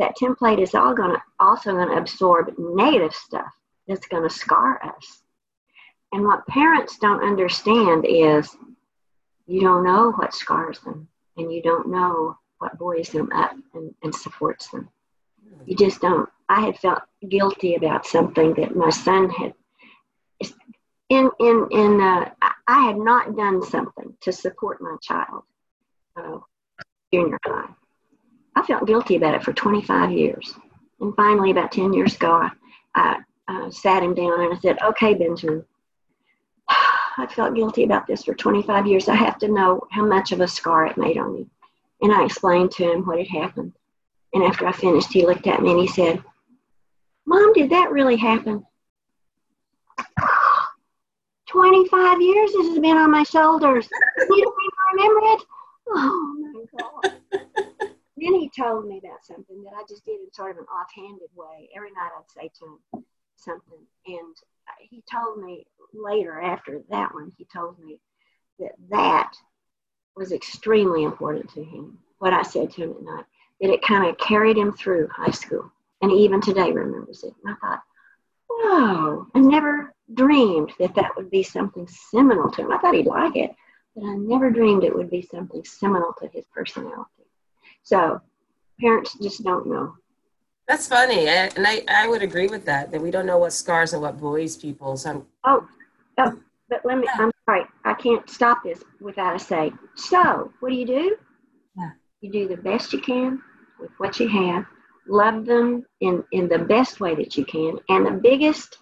[0.00, 3.52] that template is all going to also going to absorb negative stuff
[3.86, 5.22] that's going to scar us.
[6.12, 8.56] And what parents don't understand is
[9.46, 13.94] you don't know what scars them and you don't know what buoys them up and,
[14.02, 14.88] and supports them.
[15.66, 16.28] You just don't.
[16.48, 19.52] I had felt guilty about something that my son had
[21.10, 22.30] in in in uh,
[22.66, 25.42] I had not done something to support my child
[26.16, 26.38] uh,
[27.12, 27.74] junior high
[28.60, 30.54] I felt guilty about it for 25 years.
[31.00, 32.50] And finally, about 10 years ago, I,
[32.94, 33.16] I
[33.48, 35.64] uh, sat him down and I said, Okay, Benjamin,
[36.68, 39.08] I felt guilty about this for 25 years.
[39.08, 41.50] I have to know how much of a scar it made on you.
[42.02, 43.72] And I explained to him what had happened.
[44.34, 46.22] And after I finished, he looked at me and he said,
[47.26, 48.66] Mom, did that really happen?
[51.48, 53.88] 25 years this has been on my shoulders.
[54.18, 54.52] You don't even
[54.92, 55.42] remember it?
[55.88, 57.19] Oh my God.
[58.22, 61.28] Then he told me about something that I just did in sort of an offhanded
[61.34, 61.68] way.
[61.74, 63.04] Every night I'd say to him
[63.36, 63.78] something.
[64.06, 64.36] And
[64.68, 68.00] uh, he told me later, after that one, he told me
[68.58, 69.32] that that
[70.16, 71.98] was extremely important to him.
[72.18, 73.24] What I said to him at night,
[73.60, 75.70] that it kind of carried him through high school.
[76.02, 77.34] And he even today remembers it.
[77.44, 77.82] And I thought,
[78.48, 82.72] whoa, I never dreamed that that would be something seminal to him.
[82.72, 83.54] I thought he'd like it,
[83.94, 87.19] but I never dreamed it would be something seminal to his personality.
[87.82, 88.20] So
[88.80, 89.94] parents just don't know.
[90.68, 92.92] That's funny, and I, I would agree with that.
[92.92, 94.96] That we don't know what scars and what buoys people.
[94.96, 95.68] So I'm, oh,
[96.18, 97.08] oh, but let me.
[97.14, 99.72] I'm sorry, I can't stop this without a say.
[99.96, 101.16] So, what do you do?
[101.76, 101.90] Yeah.
[102.20, 103.42] You do the best you can
[103.80, 104.64] with what you have.
[105.08, 108.78] Love them in in the best way that you can, and the biggest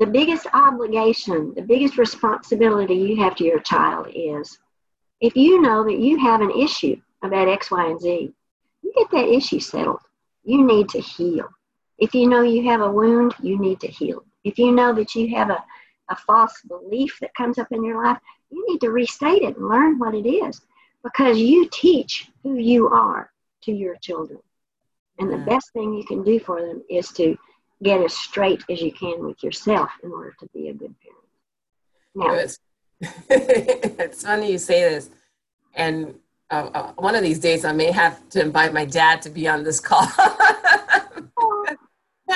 [0.00, 4.58] the biggest obligation, the biggest responsibility you have to your child is
[5.20, 8.32] if you know that you have an issue about X, Y, and Z,
[8.94, 10.00] you get that issue settled.
[10.44, 11.48] You need to heal.
[11.98, 14.24] If you know you have a wound, you need to heal.
[14.44, 15.62] If you know that you have a,
[16.08, 18.18] a false belief that comes up in your life,
[18.50, 20.60] you need to restate it and learn what it is
[21.04, 23.30] because you teach who you are
[23.62, 24.40] to your children.
[25.18, 27.36] And the best thing you can do for them is to
[27.82, 31.20] get as straight as you can with yourself in order to be a good parent.
[32.14, 32.58] Now, it's,
[33.28, 35.10] it's funny you say this.
[35.74, 36.14] And
[36.50, 39.46] uh, uh, one of these days, I may have to invite my dad to be
[39.46, 40.06] on this call.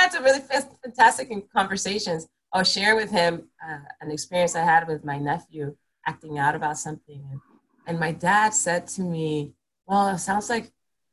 [0.05, 0.41] had some really
[0.83, 2.27] fantastic conversations.
[2.53, 6.79] I'll share with him uh, an experience I had with my nephew acting out about
[6.79, 7.25] something.
[7.31, 7.41] And,
[7.87, 9.55] and my dad said to me,
[9.87, 10.71] Well, it sounds like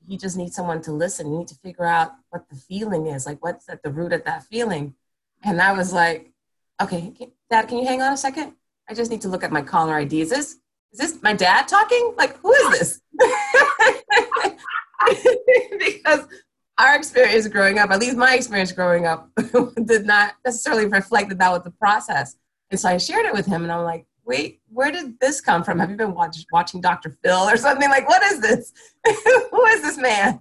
[0.07, 1.31] you just need someone to listen.
[1.31, 4.23] You need to figure out what the feeling is, like what's at the root of
[4.25, 4.95] that feeling.
[5.43, 6.31] And I was like,
[6.81, 7.13] Okay,
[7.49, 8.53] Dad, can you hang on a second?
[8.89, 10.21] I just need to look at my caller ID.
[10.21, 10.57] Is this
[10.93, 12.13] is this my dad talking?
[12.17, 13.01] Like, who is this?
[15.79, 16.27] because
[16.77, 19.29] our experience growing up, at least my experience growing up,
[19.85, 22.35] did not necessarily reflect that that was the process.
[22.69, 25.63] And so I shared it with him, and I'm like, wait, where did this come
[25.63, 25.79] from?
[25.79, 27.15] Have you been watch, watching Dr.
[27.23, 27.89] Phil or something?
[27.89, 28.73] Like, what is this?
[29.51, 30.39] Who is this man?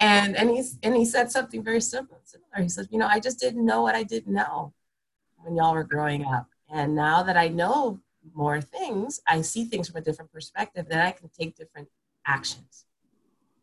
[0.00, 2.20] And and he's and he said something very similar.
[2.58, 4.74] He said, you know, I just didn't know what I didn't know
[5.38, 7.98] when y'all were growing up, and now that I know
[8.34, 11.88] more things, I see things from a different perspective, then I can take different
[12.26, 12.84] actions.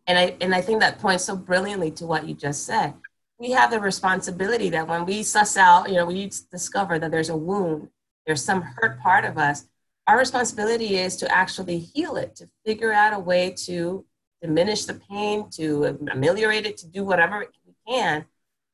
[0.08, 2.94] And I and I think that points so brilliantly to what you just said.
[3.40, 7.30] We have the responsibility that when we suss out, you know, we discover that there's
[7.30, 7.90] a wound,
[8.26, 9.68] there's some hurt part of us,
[10.08, 14.06] our responsibility is to actually heal it, to figure out a way to
[14.42, 18.26] diminish the pain, to ameliorate it, to do whatever we can,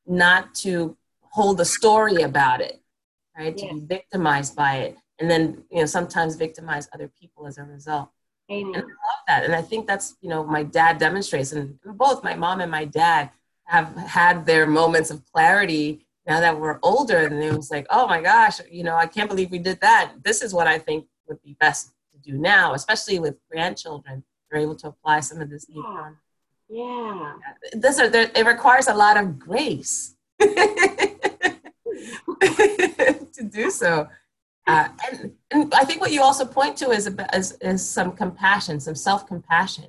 [0.06, 2.80] not to hold a story about it,
[3.36, 3.56] right?
[3.56, 7.62] To be victimized by it and then you know sometimes victimize other people as a
[7.62, 8.10] result.
[8.50, 8.74] Amen.
[8.74, 9.44] and i love that.
[9.44, 12.84] And i think that's you know my dad demonstrates and both my mom and my
[12.84, 13.30] dad
[13.64, 18.06] have had their moments of clarity now that we're older and it was like oh
[18.08, 20.12] my gosh you know i can't believe we did that.
[20.24, 24.24] This is what i think would be best to do now especially with grandchildren.
[24.50, 26.10] They're able to apply some of this yeah,
[26.68, 27.34] yeah.
[27.72, 31.58] this are, it requires a lot of grace to
[33.48, 34.08] do so
[34.66, 38.78] uh, and, and I think what you also point to is, is, is some compassion,
[38.78, 39.86] some self compassion.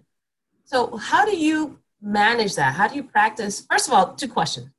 [0.65, 2.73] So, how do you manage that?
[2.73, 3.65] How do you practice?
[3.69, 4.69] First of all, two questions.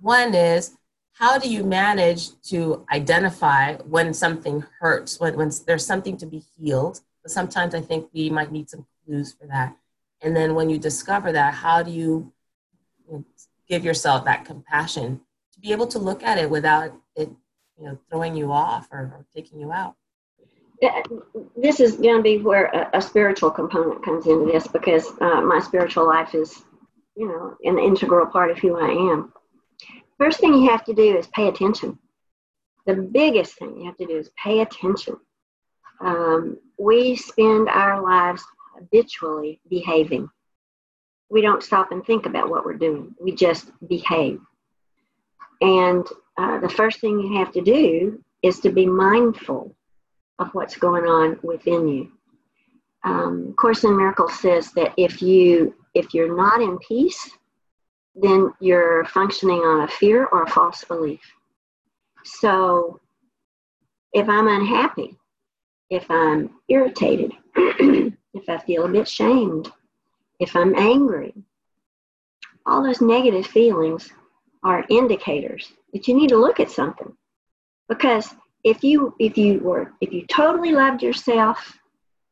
[0.00, 0.76] One is,
[1.14, 6.44] how do you manage to identify when something hurts, when, when there's something to be
[6.56, 7.00] healed?
[7.22, 9.76] But sometimes I think we might need some clues for that.
[10.22, 12.32] And then when you discover that, how do you
[13.68, 15.20] give yourself that compassion
[15.52, 16.92] to be able to look at it without it
[17.78, 19.94] you know throwing you off or, or taking you out.
[21.56, 25.40] This is going to be where a, a, spiritual component comes into this because uh,
[25.40, 26.62] my spiritual life is
[27.16, 29.32] you know an integral part of who i am.
[30.18, 31.98] First thing you have to do is pay attention.
[32.86, 35.16] The biggest thing you have to do is pay attention.
[36.00, 38.42] Um, we spend our lives
[38.76, 40.28] habitually behaving.
[41.28, 43.14] We don't stop and think about what we're doing.
[43.20, 44.40] We just behave.
[45.60, 46.06] And
[46.38, 49.74] uh, the first thing you have to do is to be mindful
[50.38, 52.12] of what's going on within you.
[53.04, 57.30] Um, Course in Miracles says that if you if you're not in peace,
[58.14, 61.20] then you're functioning on a fear or a false belief.
[62.24, 63.00] So,
[64.12, 65.16] if I'm unhappy,
[65.90, 69.72] if I'm irritated, if I feel a bit shamed,
[70.38, 71.34] if I'm angry,
[72.66, 74.12] all those negative feelings
[74.62, 77.12] are indicators that you need to look at something.
[77.88, 78.34] Because
[78.64, 81.78] if you if you were if you totally loved yourself,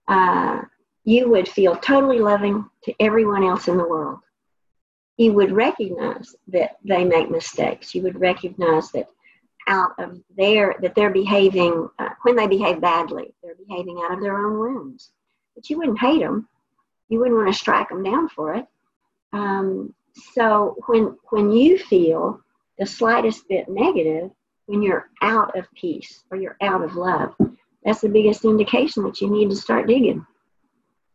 [0.09, 0.62] uh,
[1.05, 4.20] you would feel totally loving to everyone else in the world.
[5.16, 7.95] You would recognize that they make mistakes.
[7.95, 9.09] You would recognize that
[9.68, 14.20] out of their that they're behaving uh, when they behave badly, they're behaving out of
[14.20, 15.11] their own wounds.
[15.55, 16.49] But you wouldn't hate them.
[17.09, 18.66] You wouldn't want to strike them down for it.
[19.33, 19.95] Um,
[20.35, 22.41] so when when you feel
[22.79, 24.31] the slightest bit negative,
[24.67, 27.35] when you're out of peace or you're out of love,
[27.85, 30.27] that's the biggest indication that you need to start digging.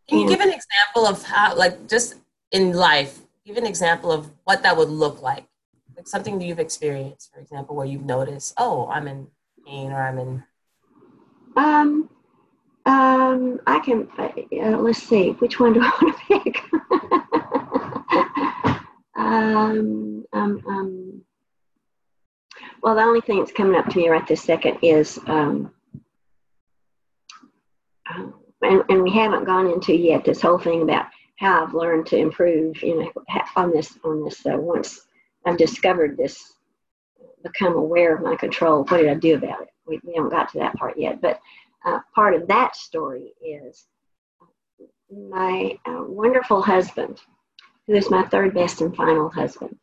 [0.08, 2.16] Can you and, give an example of how, like, just
[2.52, 5.46] in life, give an example of what that would look like?
[5.96, 9.28] Like something that you've experienced, for example, where you've noticed, oh, I'm in
[9.68, 10.44] pain or I'm in.
[11.56, 12.10] Um,
[12.86, 17.62] um, I can, uh, let's see, which one do I want to pick?
[19.22, 21.22] um, um, um,
[22.82, 25.72] well, the only thing that's coming up to me right this second is, um,
[28.10, 28.28] uh,
[28.64, 31.06] and, and we haven't gone into yet this whole thing about
[31.38, 33.12] how I've learned to improve, you know,
[33.56, 35.08] on this, on this, uh, once
[35.46, 36.54] I've discovered this,
[37.44, 39.70] become aware of my control, what did I do about it?
[39.86, 41.40] We, we haven't got to that part yet, but
[41.86, 43.86] uh, part of that story is
[45.12, 47.20] my uh, wonderful husband,
[47.92, 49.78] who is my third best and final husband.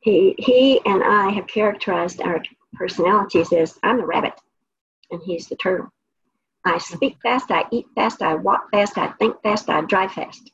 [0.00, 2.42] He, he and I have characterized our
[2.74, 4.34] personalities as I'm the rabbit
[5.10, 5.90] and he's the turtle.
[6.66, 10.50] I speak fast, I eat fast, I walk fast, I think fast, I drive fast.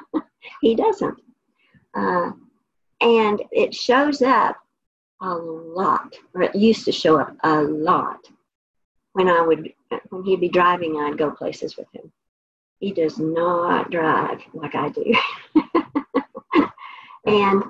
[0.60, 1.22] he doesn't.
[1.96, 2.32] Uh,
[3.00, 4.56] and it shows up
[5.20, 8.26] a lot, or it used to show up a lot
[9.12, 9.72] when I would,
[10.08, 12.10] when he'd be driving, I'd go places with him.
[12.80, 15.14] He does not drive like I do.
[17.26, 17.62] and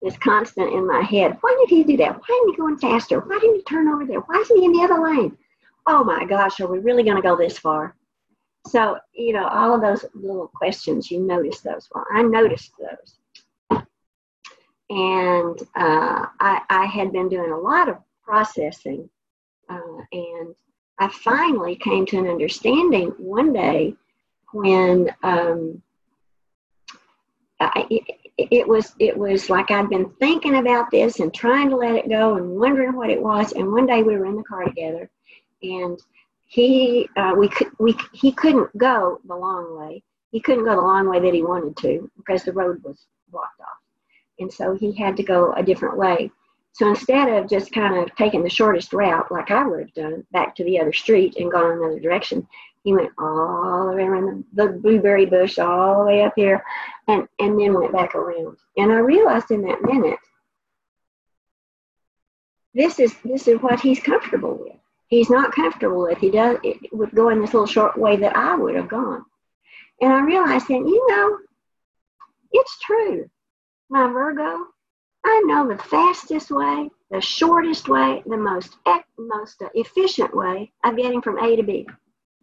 [0.00, 1.36] it's constant in my head.
[1.40, 2.16] Why did he do that?
[2.16, 3.20] Why isn't he going faster?
[3.20, 4.20] Why didn't he turn over there?
[4.20, 5.36] Why isn't he in the other lane?
[5.86, 7.96] Oh my gosh, are we really going to go this far?
[8.66, 11.88] So, you know, all of those little questions, you notice those.
[11.94, 13.82] Well, I noticed those.
[14.90, 19.08] And uh, I, I had been doing a lot of processing
[19.68, 20.54] uh, and
[20.98, 23.94] I finally came to an understanding one day
[24.52, 25.82] when um,
[27.58, 28.00] I,
[28.50, 32.08] it, was it was like I'd been thinking about this and trying to let it
[32.08, 33.52] go and wondering what it was.
[33.52, 35.10] And one day we were in the car together,
[35.62, 35.98] and
[36.46, 40.02] he uh, we could we he couldn't go the long way.
[40.30, 43.60] He couldn't go the long way that he wanted to because the road was blocked
[43.60, 43.78] off,
[44.38, 46.30] and so he had to go a different way.
[46.74, 50.26] So instead of just kind of taking the shortest route, like I would have done,
[50.32, 52.46] back to the other street and gone another direction,
[52.84, 56.64] he went all the way around the, the blueberry bush, all the way up here,
[57.06, 58.56] and, and then went back around.
[58.76, 60.18] And I realized in that minute,
[62.74, 64.76] this is this is what he's comfortable with.
[65.08, 68.56] He's not comfortable with he does it, with going this little short way that I
[68.56, 69.24] would have gone.
[70.00, 71.38] And I realized that you know,
[72.50, 73.28] it's true.
[73.90, 74.66] My Virgo,
[75.24, 78.78] I know the fastest way, the shortest way, the most
[79.18, 81.86] most efficient way of getting from A to B.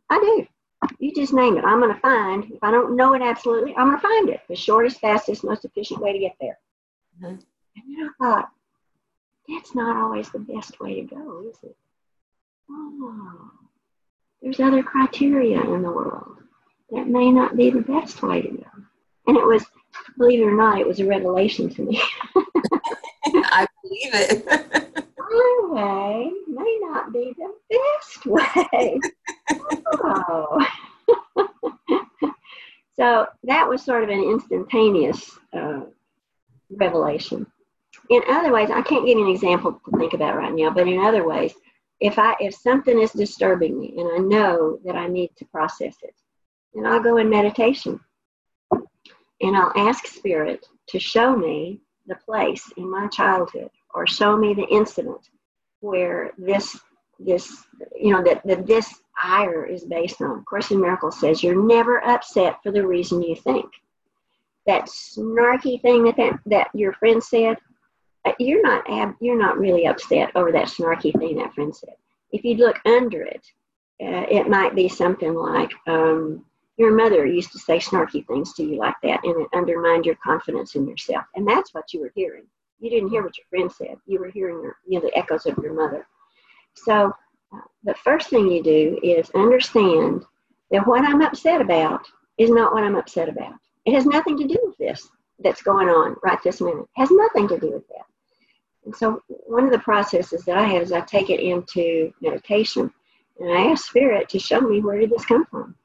[0.09, 0.47] I do.
[0.99, 1.65] You just name it.
[1.65, 2.45] I'm going to find.
[2.45, 4.41] If I don't know it absolutely, I'm going to find it.
[4.47, 6.57] The shortest, fastest, most efficient way to get there.
[7.17, 7.35] Mm-hmm.
[7.35, 8.49] And then I thought,
[9.47, 11.75] that's not always the best way to go, is it?
[12.69, 13.51] Oh,
[14.41, 16.37] there's other criteria in the world
[16.91, 18.65] that may not be the best way to go.
[19.27, 19.65] And it was,
[20.17, 22.01] believe it or not, it was a revelation to me.
[22.35, 24.45] I believe it.
[25.17, 28.99] My way may not be the best way.
[29.51, 30.67] Oh.
[32.95, 35.81] so that was sort of an instantaneous uh,
[36.69, 37.45] revelation.
[38.09, 40.87] In other ways, I can't give you an example to think about right now, but
[40.87, 41.53] in other ways,
[41.99, 45.95] if I if something is disturbing me and I know that I need to process
[46.01, 46.15] it,
[46.73, 47.99] then I'll go in meditation
[48.71, 54.53] and I'll ask Spirit to show me the place in my childhood or show me
[54.53, 55.29] the incident
[55.81, 56.79] where this
[57.19, 57.63] this
[57.99, 60.43] you know that, that this ire is based on.
[60.43, 63.69] Course in Miracles says you're never upset for the reason you think.
[64.65, 67.57] That snarky thing that that, that your friend said,
[68.25, 71.95] uh, you're not ab- you're not really upset over that snarky thing that friend said.
[72.31, 73.45] If you look under it,
[74.01, 76.45] uh, it might be something like, um,
[76.79, 80.15] your mother used to say snarky things to you like that and it undermined your
[80.23, 82.45] confidence in yourself and that's what you were hearing
[82.79, 85.45] you didn't hear what your friend said you were hearing your, you know the echoes
[85.45, 86.07] of your mother
[86.73, 87.13] so
[87.83, 90.23] the first thing you do is understand
[90.71, 92.05] that what i'm upset about
[92.37, 93.53] is not what i'm upset about
[93.85, 97.11] it has nothing to do with this that's going on right this minute it has
[97.11, 98.05] nothing to do with that
[98.85, 102.91] And so, one of the processes that I have is I take it into meditation
[103.39, 105.75] and I ask Spirit to show me where did this come from.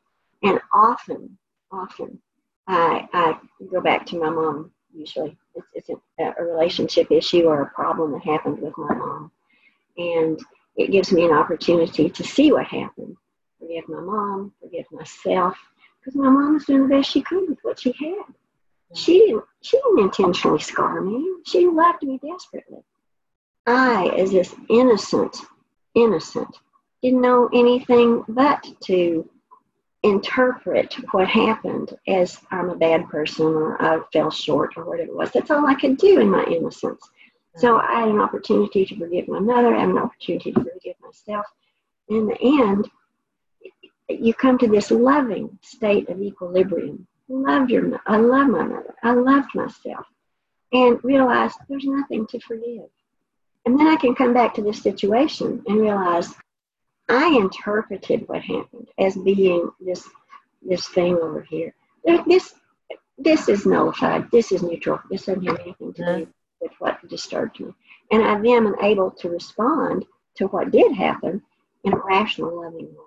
[0.42, 1.38] And often,
[1.72, 2.20] often,
[2.66, 3.38] I, I
[3.70, 5.36] go back to my mom usually.
[5.54, 9.30] It's, it's a, a relationship issue or a problem that happened with my mom.
[9.98, 10.40] And
[10.76, 13.16] it gives me an opportunity to see what happened.
[13.58, 15.56] Forgive my mom, forgive myself,
[16.00, 18.34] because my mom was doing the best she could with what she had.
[18.94, 21.36] She didn't, she didn't intentionally scar me.
[21.46, 22.82] She loved me desperately.
[23.66, 25.36] I, as this innocent,
[25.94, 26.58] innocent,
[27.02, 29.28] didn't know anything but to
[30.02, 35.16] interpret what happened as I'm a bad person or I fell short or whatever it
[35.16, 35.30] was.
[35.30, 37.08] That's all I could do in my innocence.
[37.56, 40.96] So I had an opportunity to forgive my mother, I had an opportunity to forgive
[41.00, 41.46] myself.
[42.08, 42.90] In the end,
[44.08, 47.06] you come to this loving state of equilibrium.
[47.28, 48.94] Love your, I love my mother.
[49.02, 50.06] I loved myself,
[50.72, 52.90] and realize there's nothing to forgive.
[53.64, 56.34] And then I can come back to this situation and realize
[57.08, 60.06] I interpreted what happened as being this
[60.60, 61.74] this thing over here.
[62.26, 62.54] This
[63.16, 64.30] this is nullified.
[64.30, 65.00] This is neutral.
[65.10, 66.30] This doesn't have anything to do mm-hmm.
[66.60, 67.72] With what disturbed me.
[68.10, 70.04] And I then am able to respond
[70.36, 71.42] to what did happen
[71.84, 73.04] in a rational, loving way.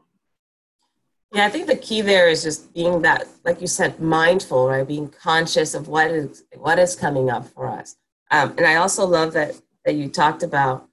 [1.33, 4.87] Yeah, I think the key there is just being that, like you said, mindful, right?
[4.87, 7.97] Being conscious of what is what is coming up for us.
[8.31, 10.87] Um, and I also love that that you talked about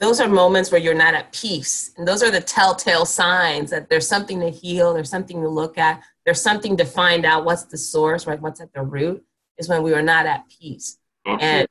[0.00, 1.92] those are moments where you're not at peace.
[1.96, 5.76] And those are the telltale signs that there's something to heal, there's something to look
[5.76, 8.40] at, there's something to find out what's the source, right?
[8.40, 9.22] What's at the root
[9.58, 10.96] is when we are not at peace.
[11.26, 11.68] And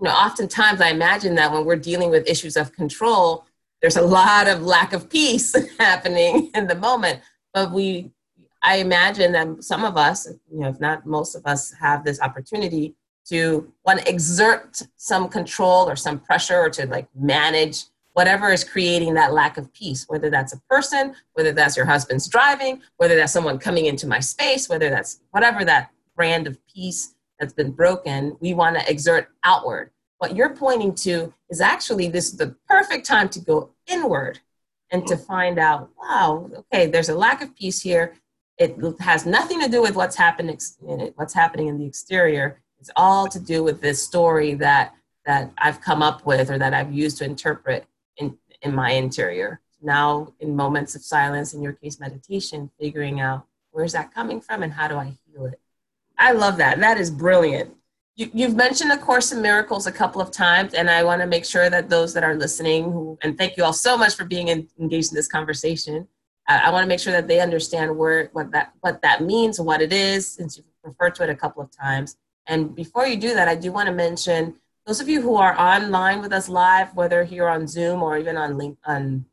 [0.00, 3.44] you know, oftentimes I imagine that when we're dealing with issues of control,
[3.82, 7.20] there's a lot of lack of peace happening in the moment.
[7.52, 8.10] But we
[8.62, 12.20] I imagine that some of us, you know, if not most of us, have this
[12.20, 12.94] opportunity
[13.28, 18.64] to want to exert some control or some pressure or to like manage whatever is
[18.64, 23.16] creating that lack of peace, whether that's a person, whether that's your husband's driving, whether
[23.16, 27.72] that's someone coming into my space, whether that's whatever that brand of peace that's been
[27.72, 29.90] broken, we want to exert outward.
[30.18, 34.38] What you're pointing to is actually this is the perfect time to go inward
[34.92, 38.14] and to find out, wow, okay, there's a lack of peace here.
[38.58, 42.60] It has nothing to do with what's happening in what's happening in the exterior.
[42.78, 46.74] It's all to do with this story that that I've come up with or that
[46.74, 47.86] I've used to interpret
[48.16, 49.60] in, in my interior.
[49.82, 54.62] Now, in moments of silence, in your case, meditation, figuring out where's that coming from
[54.62, 55.60] and how do I heal it.
[56.20, 56.78] I love that.
[56.78, 57.74] That is brilliant.
[58.14, 61.26] You, have mentioned the Course in Miracles a couple of times, and I want to
[61.26, 64.48] make sure that those that are listening, and thank you all so much for being
[64.48, 66.06] in, engaged in this conversation.
[66.46, 69.58] Uh, I want to make sure that they understand where what that what that means,
[69.58, 72.16] what it is, since you've referred to it a couple of times,
[72.46, 75.58] and before you do that, I do want to mention those of you who are
[75.58, 79.24] online with us live, whether here on Zoom or even on link on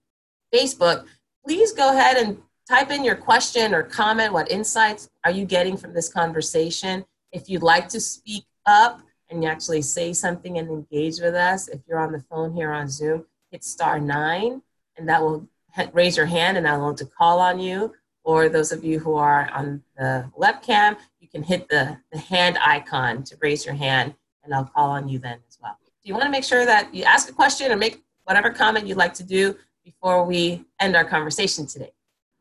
[0.53, 1.05] Facebook,
[1.45, 4.33] please go ahead and type in your question or comment.
[4.33, 7.05] What insights are you getting from this conversation?
[7.31, 11.79] If you'd like to speak up and actually say something and engage with us, if
[11.87, 14.61] you're on the phone here on Zoom, hit star nine,
[14.97, 15.47] and that will
[15.93, 17.93] raise your hand, and I'll want to call on you.
[18.23, 22.57] Or those of you who are on the webcam, you can hit the, the hand
[22.61, 25.77] icon to raise your hand, and I'll call on you then as well.
[25.81, 28.87] So you want to make sure that you ask a question or make whatever comment
[28.87, 29.55] you'd like to do
[29.85, 31.91] before we end our conversation today.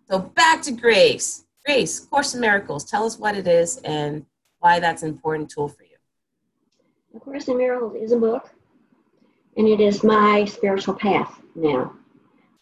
[0.08, 1.44] So back to Grace.
[1.64, 4.24] Grace, Course in Miracles, tell us what it is and
[4.60, 5.96] why that's an important tool for you.
[7.12, 8.48] The Course in Miracles is a book,
[9.56, 11.92] and it is my spiritual path now.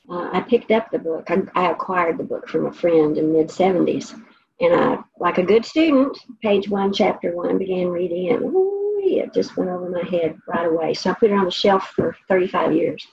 [0.09, 1.31] Uh, I picked up the book.
[1.31, 4.19] I, I, acquired the book from a friend in mid 70s,
[4.61, 8.41] and I, like a good student, page one, chapter one, began reading it.
[8.41, 10.95] Ooh, it just went over my head right away.
[10.95, 13.07] So I put it on the shelf for 35 years.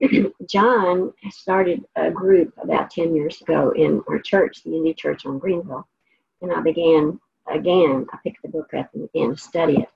[0.48, 5.38] John started a group about 10 years ago in our church, the Unity Church on
[5.38, 5.86] Greenville.
[6.42, 7.20] And I began
[7.50, 9.88] again, I picked the book up and began to study it.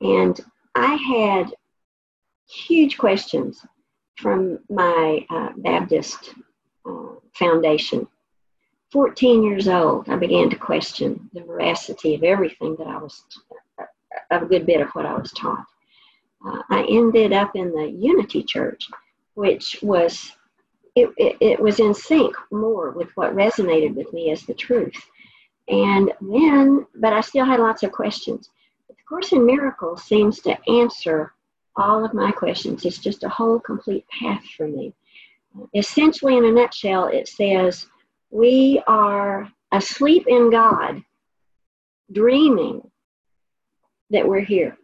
[0.00, 0.38] And
[0.74, 1.54] I had
[2.48, 3.64] huge questions
[4.16, 6.34] from my uh, Baptist
[6.84, 8.06] uh, foundation
[8.90, 13.22] 14 years old, I began to question the veracity of everything that I was,
[14.30, 15.64] of a good bit of what I was taught.
[16.46, 18.88] Uh, I ended up in the Unity Church,
[19.38, 20.32] which was,
[20.96, 25.00] it, it, it was in sync more with what resonated with me as the truth.
[25.68, 28.50] And then, but I still had lots of questions.
[28.88, 31.32] The Course in Miracles seems to answer
[31.76, 32.84] all of my questions.
[32.84, 34.92] It's just a whole complete path for me.
[35.72, 37.86] Essentially, in a nutshell, it says,
[38.32, 41.00] we are asleep in God,
[42.10, 42.82] dreaming
[44.10, 44.76] that we're here.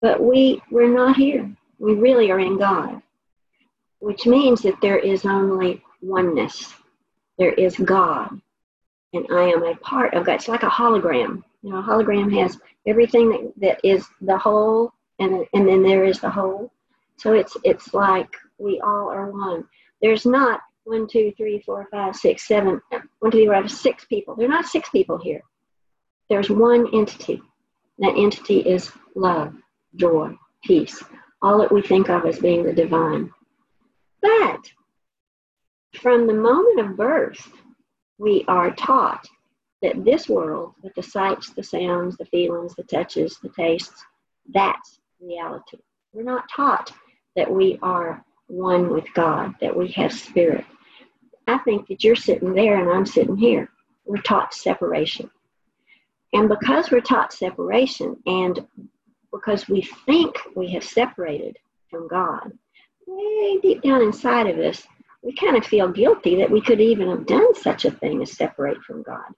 [0.00, 1.54] But we, we're not here.
[1.78, 3.02] We really are in God,
[4.04, 6.74] which means that there is only oneness.
[7.38, 8.38] There is God,
[9.14, 10.34] and I am a part of God.
[10.34, 11.42] It's like a hologram.
[11.62, 16.04] You know, a hologram has everything that, that is the whole, and and then there
[16.04, 16.70] is the whole.
[17.16, 18.28] So it's it's like
[18.58, 19.64] we all are one.
[20.02, 22.82] There's not one, two, three, four, five, six, seven,
[23.20, 24.36] one, two, three, four, five, six people.
[24.36, 25.42] There are not six people here.
[26.28, 27.40] There's one entity.
[28.00, 29.54] That entity is love,
[29.96, 31.02] joy, peace,
[31.40, 33.32] all that we think of as being the divine.
[34.24, 34.72] But
[36.00, 37.52] from the moment of birth,
[38.16, 39.28] we are taught
[39.82, 44.02] that this world, with the sights, the sounds, the feelings, the touches, the tastes,
[44.54, 45.76] that's reality.
[46.14, 46.90] We're not taught
[47.36, 50.64] that we are one with God, that we have spirit.
[51.46, 53.68] I think that you're sitting there and I'm sitting here.
[54.06, 55.30] We're taught separation.
[56.32, 58.66] And because we're taught separation and
[59.30, 61.58] because we think we have separated
[61.90, 62.52] from God,
[63.06, 64.86] way deep down inside of us,
[65.22, 68.32] we kind of feel guilty that we could even have done such a thing as
[68.32, 69.32] separate from God.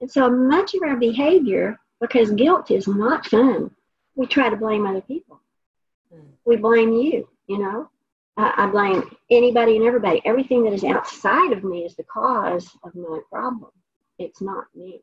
[0.00, 3.70] And so much of our behavior, because guilt is not fun,
[4.14, 5.40] we try to blame other people.
[6.12, 6.28] Hmm.
[6.44, 7.90] We blame you, you know.
[8.38, 10.20] I blame anybody and everybody.
[10.26, 13.70] Everything that is outside of me is the cause of my problem.
[14.18, 15.00] It's not me.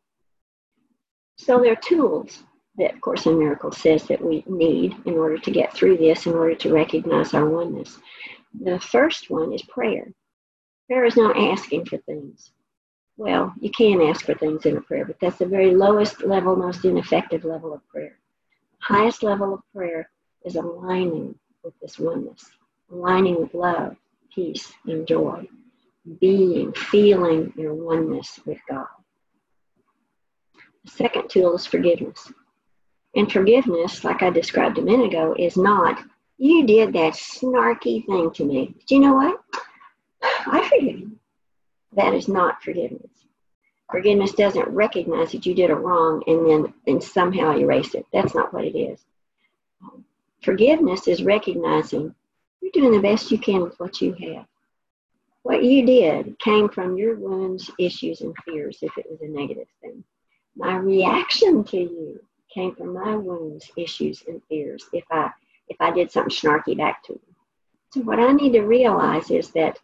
[1.37, 2.43] So there are tools
[2.77, 6.25] that of Course in Miracles says that we need in order to get through this,
[6.25, 7.99] in order to recognize our oneness.
[8.59, 10.07] The first one is prayer.
[10.87, 12.51] Prayer is not asking for things.
[13.17, 16.55] Well, you can ask for things in a prayer, but that's the very lowest level,
[16.55, 18.17] most ineffective level of prayer.
[18.79, 20.09] Highest level of prayer
[20.43, 22.49] is aligning with this oneness
[22.93, 23.95] aligning with love,
[24.33, 25.47] peace, and joy,
[26.19, 28.87] being, feeling your oneness with God.
[30.85, 32.31] The second tool is forgiveness.
[33.15, 36.03] And forgiveness, like I described a minute ago, is not,
[36.37, 38.73] you did that snarky thing to me.
[38.75, 39.41] But you know what?
[40.21, 41.19] I forgive you.
[41.95, 43.11] That is not forgiveness.
[43.91, 48.05] Forgiveness doesn't recognize that you did a wrong and then and somehow erase it.
[48.11, 48.99] That's not what it is.
[50.41, 52.15] Forgiveness is recognizing
[52.61, 54.45] you're doing the best you can with what you have.
[55.43, 59.67] What you did came from your wounds, issues, and fears if it was a negative
[59.81, 60.03] thing.
[60.55, 62.19] My reaction to you
[62.53, 65.31] came from my wounds, issues, and fears if I
[65.69, 67.35] if I did something snarky back to you.
[67.93, 69.79] So what I need to realize is that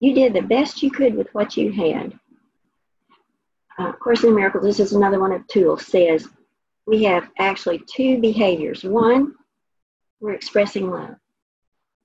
[0.00, 2.18] you did the best you could with what you had.
[3.78, 6.28] Uh, Course in Miracles, this is another one of tools, says
[6.86, 8.84] we have actually two behaviors.
[8.84, 9.34] One
[10.20, 11.16] we're expressing love.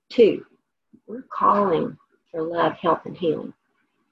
[0.09, 0.45] Two,
[1.07, 1.97] we're calling
[2.31, 3.53] for love, help, and healing.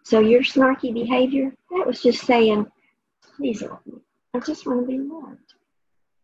[0.04, 2.66] So your snarky behavior, that was just saying,
[3.38, 4.00] please love me.
[4.34, 5.54] I just want to be loved.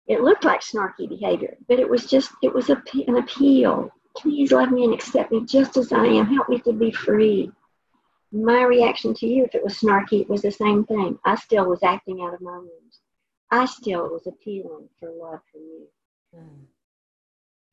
[0.07, 3.91] It looked like snarky behavior, but it was just, it was a, an appeal.
[4.17, 6.25] Please love me and accept me just as I am.
[6.27, 7.51] Help me to be free.
[8.31, 11.17] My reaction to you, if it was snarky, it was the same thing.
[11.23, 12.99] I still was acting out of my wounds.
[13.49, 15.87] I still was appealing for love from you.
[16.35, 16.65] Mm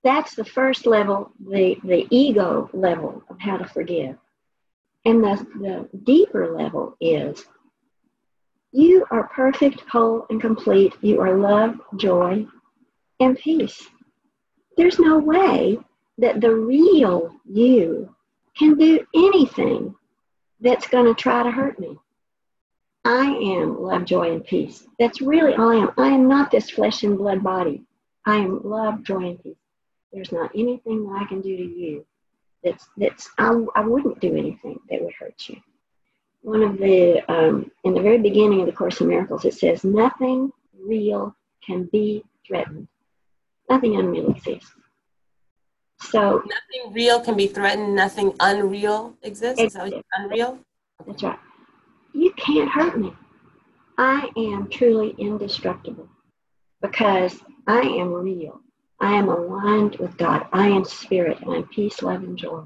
[0.03, 4.17] that's the first level, the, the ego level of how to forgive.
[5.05, 7.45] And the, the deeper level is
[8.73, 10.95] you are perfect, whole, and complete.
[11.01, 12.47] You are love, joy,
[13.19, 13.89] and peace.
[14.77, 15.79] There's no way
[16.19, 18.15] that the real you
[18.57, 19.95] can do anything
[20.61, 21.99] that's going to try to hurt me.
[23.05, 24.87] I am love, joy, and peace.
[24.99, 25.91] That's really all I am.
[25.97, 27.85] I am not this flesh and blood body.
[28.27, 29.57] I am love, joy, and peace.
[30.13, 32.05] There's not anything that I can do to you
[32.63, 35.57] that's that's I, I wouldn't do anything that would hurt you.
[36.43, 39.85] One of the um, in the very beginning of the Course in Miracles, it says
[39.85, 42.89] nothing real can be threatened.
[43.69, 44.73] Nothing unreal exists.
[46.01, 47.95] So nothing real can be threatened.
[47.95, 49.63] Nothing unreal exists.
[49.63, 50.59] Is that unreal?
[51.07, 51.39] That's right.
[52.15, 53.13] You can't hurt me.
[53.99, 56.09] I am truly indestructible
[56.81, 58.61] because I am real.
[59.01, 60.47] I am aligned with God.
[60.53, 61.39] I am spirit.
[61.47, 62.65] I am peace, love, and joy.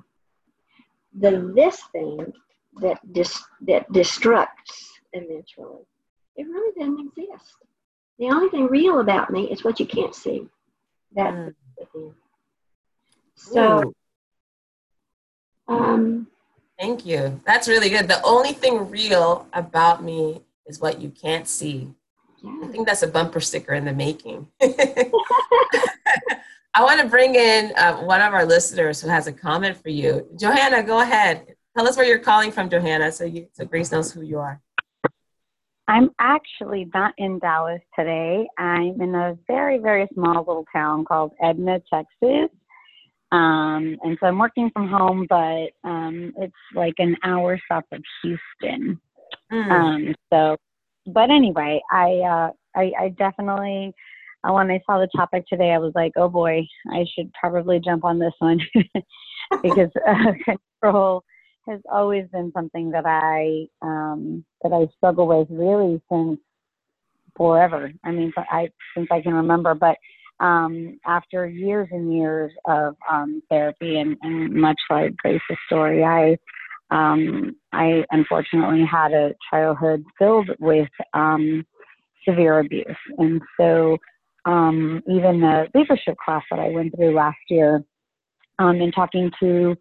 [1.19, 2.33] The this thing
[2.81, 5.83] that dis, that destructs eventually,
[6.37, 7.57] it really doesn't exist.
[8.19, 10.47] The only thing real about me is what you can't see.
[11.15, 11.55] That's mm.
[11.79, 12.15] within.
[13.37, 13.93] So,
[15.69, 16.29] um,
[16.79, 17.41] thank you.
[17.47, 18.09] That's really good.
[18.09, 21.93] The only thing real about me is what you can't see.
[22.43, 22.61] Yeah.
[22.63, 24.49] I think that's a bumper sticker in the making.
[26.77, 29.91] I want to bring in uh, one of our listeners who has a comment for
[29.91, 30.27] you.
[30.37, 31.55] Johanna, go ahead.
[31.77, 34.61] Tell us where you're calling from, Johanna, so you so Grace knows who you are.
[35.89, 38.47] I'm actually not in Dallas today.
[38.57, 42.49] I'm in a very, very small little town called Edna, Texas.
[43.33, 48.03] Um, and so I'm working from home, but um, it's like an hour south of
[48.23, 49.01] Houston.
[49.53, 49.71] Mm.
[49.71, 50.57] Um, so,
[51.07, 53.93] but anyway, I, uh, I, I definitely,
[54.49, 56.63] uh, when I saw the topic today, I was like, oh boy,
[56.93, 58.61] I should probably jump on this one
[59.63, 60.33] because uh,
[60.81, 61.25] control
[61.67, 66.39] has always been something that I um, that I struggle with really since
[67.37, 67.93] forever.
[68.05, 69.75] I mean, I since I can remember.
[69.75, 69.97] But
[70.41, 76.37] um, after years and years of um, therapy, and, and much like Grace's story, I
[76.91, 81.65] um, I unfortunately had a childhood filled with um,
[82.29, 83.99] severe abuse, and so
[84.45, 87.83] um, even the leadership class that I went through last year,
[88.59, 89.77] um, and talking to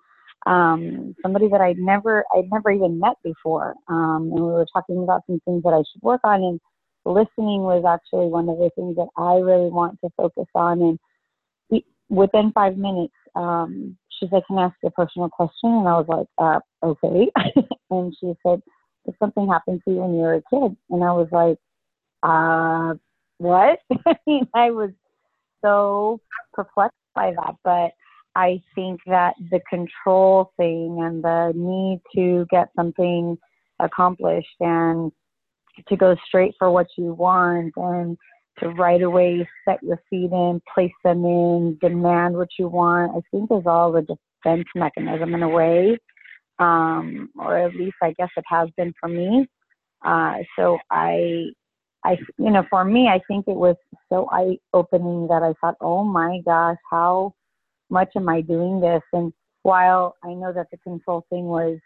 [0.45, 3.75] um, somebody that I'd never I'd never even met before.
[3.87, 6.43] Um, and we were talking about some things that I should work on.
[6.43, 6.59] And
[7.05, 10.81] listening was actually one of the things that I really want to focus on.
[10.81, 10.99] And
[11.69, 15.87] we, within five minutes, um, she's like, "Can I ask you a personal question?" And
[15.87, 17.31] I was like, uh, "Okay."
[17.89, 18.61] and she said,
[19.05, 21.57] "If something happened to you when you were a kid," and I was like,
[22.21, 22.95] "Uh,
[23.37, 23.79] what?"
[24.53, 24.91] I was
[25.61, 26.19] so
[26.53, 27.93] perplexed by that, but
[28.35, 33.37] I think that the control thing and the need to get something
[33.79, 35.11] accomplished and
[35.87, 38.17] to go straight for what you want and
[38.59, 43.21] to right away set your feet in, place them in, demand what you want, I
[43.31, 45.97] think is all a defense mechanism in a way.
[46.59, 49.47] Um, or at least I guess it has been for me.
[50.05, 51.45] Uh, so I,
[52.03, 53.75] I, you know, for me, I think it was
[54.09, 57.33] so eye opening that I thought, oh my gosh, how
[57.93, 59.01] much am I doing this?
[59.13, 59.31] And
[59.61, 61.77] while I know that the control thing was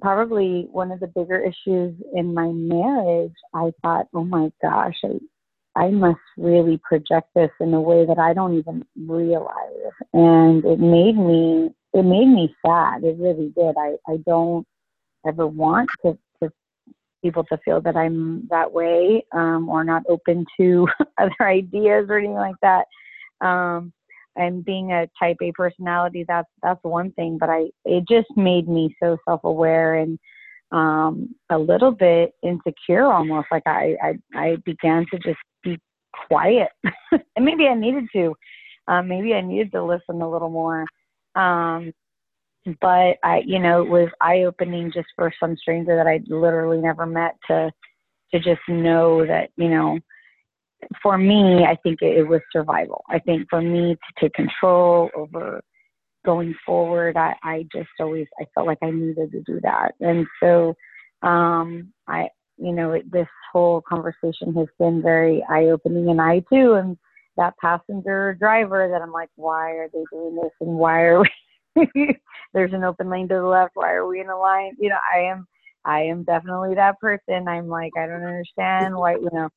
[0.00, 5.80] probably one of the bigger issues in my marriage, I thought, oh my gosh, I,
[5.80, 9.92] I must really project this in a way that I don't even realize.
[10.12, 13.04] And it made me, it made me sad.
[13.04, 13.76] It really did.
[13.78, 14.66] I, I don't
[15.26, 16.52] ever want to, to
[17.22, 20.88] people to feel that I'm that way um, or not open to
[21.18, 22.86] other ideas or anything like that.
[23.40, 23.92] Um,
[24.36, 27.38] and being a type A personality, that's that's one thing.
[27.38, 30.18] But I it just made me so self aware and
[30.72, 35.78] um, a little bit insecure, almost like I I, I began to just be
[36.28, 36.68] quiet,
[37.12, 38.34] and maybe I needed to.
[38.88, 40.86] Um, maybe I needed to listen a little more.
[41.34, 41.92] Um,
[42.80, 46.78] but I, you know, it was eye opening just for some stranger that I literally
[46.78, 47.70] never met to
[48.32, 49.98] to just know that you know
[51.02, 53.04] for me, I think it, it was survival.
[53.08, 55.62] I think for me to take control over
[56.24, 60.26] going forward, I, I just always I felt like I needed to do that, and
[60.42, 60.74] so
[61.22, 62.28] um, I,
[62.58, 66.98] you know, it, this whole conversation has been very eye opening, and I too am
[67.36, 72.16] that passenger driver that I'm like, why are they doing this, and why are we?
[72.54, 73.72] There's an open lane to the left.
[73.74, 74.76] Why are we in a line?
[74.78, 75.46] You know, I am.
[75.84, 77.46] I am definitely that person.
[77.46, 79.48] I'm like, I don't understand why, you know,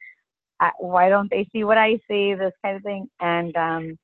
[0.80, 2.34] why don't they see what I see?
[2.34, 3.10] This kind of thing.
[3.20, 4.00] And, um,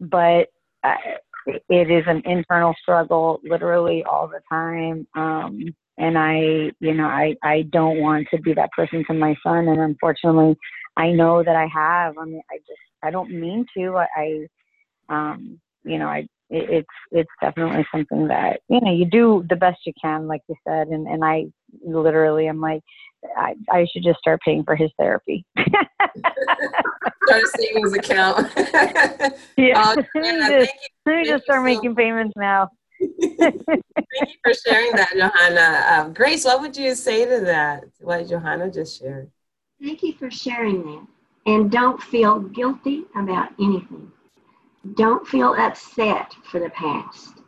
[0.00, 0.48] but
[0.82, 0.96] uh,
[1.46, 5.06] it is an internal struggle literally all the time.
[5.14, 9.34] Um, and I, you know, I, I don't want to be that person to my
[9.42, 9.68] son.
[9.68, 10.56] And unfortunately,
[10.96, 12.18] I know that I have.
[12.18, 13.96] I mean, I just, I don't mean to.
[13.96, 14.46] I, I
[15.08, 19.56] um, you know, I, it, it's, it's definitely something that, you know, you do the
[19.56, 20.88] best you can, like you said.
[20.88, 21.46] And, and I
[21.84, 22.82] literally am like,
[23.36, 25.44] I, I should just start paying for his therapy.
[25.58, 28.50] start a savings account.
[29.56, 29.80] yeah.
[29.80, 32.68] Uh, just, let me just start so making payments now.
[33.00, 35.84] thank you for sharing that, Johanna.
[35.88, 37.84] Um, Grace, what would you say to that?
[38.00, 39.30] What Johanna just shared?
[39.82, 41.06] Thank you for sharing that.
[41.46, 44.10] And don't feel guilty about anything.
[44.94, 47.40] Don't feel upset for the past.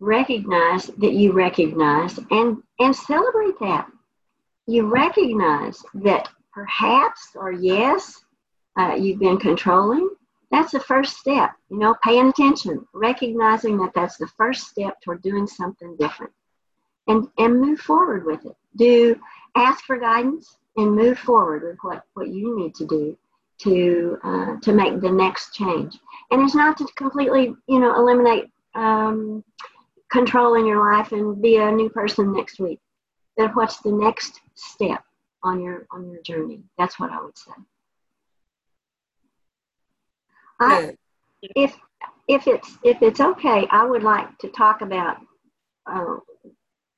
[0.00, 3.86] Recognize that you recognize and, and celebrate that
[4.70, 8.24] you recognize that perhaps or yes,
[8.78, 10.08] uh, you've been controlling,
[10.50, 11.50] that's the first step.
[11.70, 16.32] You know, paying attention, recognizing that that's the first step toward doing something different,
[17.08, 18.56] and and move forward with it.
[18.76, 19.20] Do
[19.56, 23.18] ask for guidance and move forward with what what you need to do
[23.62, 25.98] to uh, to make the next change.
[26.30, 29.44] And it's not to completely, you know, eliminate um,
[30.10, 32.80] control in your life and be a new person next week
[33.40, 35.02] then what's the next step
[35.42, 36.60] on your on your journey?
[36.78, 37.52] That's what I would say.
[40.60, 40.96] I,
[41.42, 41.74] if
[42.28, 45.18] if it's if it's okay, I would like to talk about
[45.86, 46.16] uh,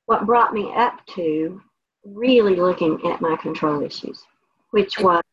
[0.05, 1.61] what brought me up to
[2.03, 4.21] really looking at my control issues,
[4.71, 5.23] which was,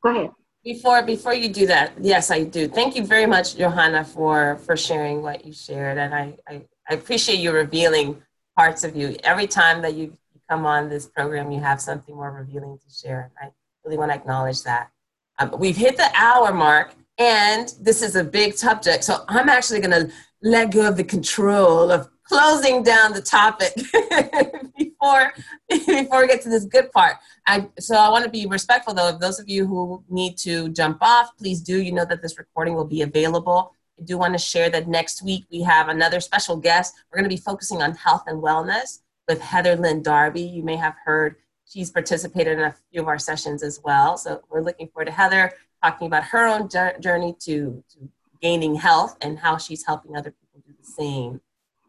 [0.00, 0.30] go ahead.
[0.64, 2.68] Before before you do that, yes, I do.
[2.68, 6.94] Thank you very much, Johanna, for for sharing what you shared, and I I, I
[6.94, 8.22] appreciate you revealing
[8.56, 9.14] parts of you.
[9.24, 10.16] Every time that you
[10.48, 13.30] come on this program, you have something more revealing to share.
[13.42, 13.48] I
[13.84, 14.90] really want to acknowledge that.
[15.38, 19.80] Um, we've hit the hour mark, and this is a big subject, so I'm actually
[19.80, 20.12] going to
[20.42, 23.74] let go of the control of closing down the topic
[24.78, 25.32] before
[25.68, 27.16] before we get to this good part.
[27.46, 30.68] I, so I want to be respectful though of those of you who need to
[30.70, 31.36] jump off.
[31.36, 31.80] Please do.
[31.80, 33.74] You know that this recording will be available.
[33.98, 36.94] I do want to share that next week we have another special guest.
[37.10, 40.42] We're going to be focusing on health and wellness with Heather Lynn Darby.
[40.42, 44.16] You may have heard she's participated in a few of our sessions as well.
[44.16, 45.52] So we're looking forward to Heather
[45.82, 46.68] talking about her own
[47.00, 48.08] journey to, to
[48.40, 51.40] gaining health and how she's helping other people do the same.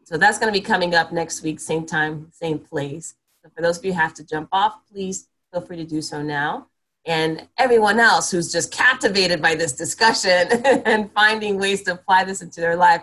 [0.06, 3.16] So that's going to be coming up next week, same time, same place.
[3.44, 6.00] So for those of you who have to jump off, please feel free to do
[6.00, 6.68] so now.
[7.08, 10.32] And everyone else who's just captivated by this discussion
[10.86, 13.02] and finding ways to apply this into their life,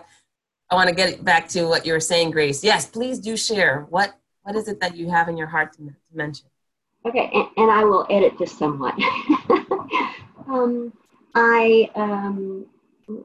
[0.69, 2.63] I want to get back to what you were saying, Grace.
[2.63, 3.85] Yes, please do share.
[3.89, 6.47] What what is it that you have in your heart to, to mention?
[7.05, 8.93] Okay, and, and, I will edit this somewhat.
[10.47, 10.91] um,
[11.35, 12.65] I um,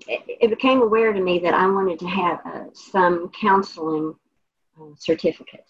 [0.06, 4.14] it, became aware to me that I wanted to have uh, some counseling
[4.80, 5.66] uh, certificate,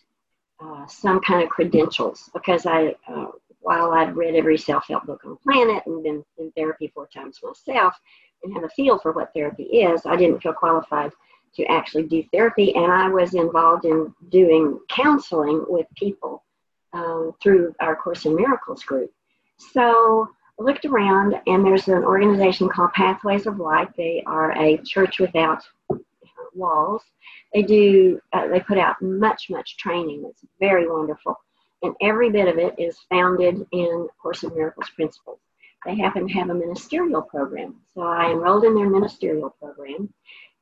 [0.60, 3.26] uh, some kind of credentials, because I, uh,
[3.60, 7.08] while I'd read every self help book on the planet and been in therapy four
[7.14, 7.94] times myself
[8.42, 11.12] and have a feel for what therapy is, I didn't feel qualified
[11.54, 12.74] to actually do therapy.
[12.74, 16.44] And I was involved in doing counseling with people
[16.92, 19.10] um, through our Course in Miracles group.
[19.72, 20.28] So
[20.58, 23.88] looked around, and there's an organization called Pathways of Light.
[23.96, 25.62] They are a church without
[26.54, 27.02] walls.
[27.54, 28.20] They do.
[28.32, 30.24] Uh, they put out much, much training.
[30.28, 31.36] It's very wonderful,
[31.82, 35.38] and every bit of it is founded in Course in Miracles principles.
[35.86, 40.12] They happen to have a ministerial program, so I enrolled in their ministerial program.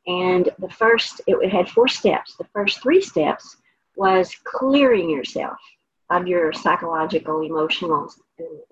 [0.06, 2.36] And the first, it had four steps.
[2.36, 3.56] The first three steps
[3.96, 5.58] was clearing yourself
[6.10, 8.12] of your psychological, emotional,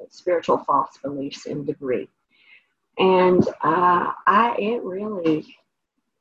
[0.08, 2.08] spiritual false beliefs and debris.
[2.98, 5.44] And uh, I, it really,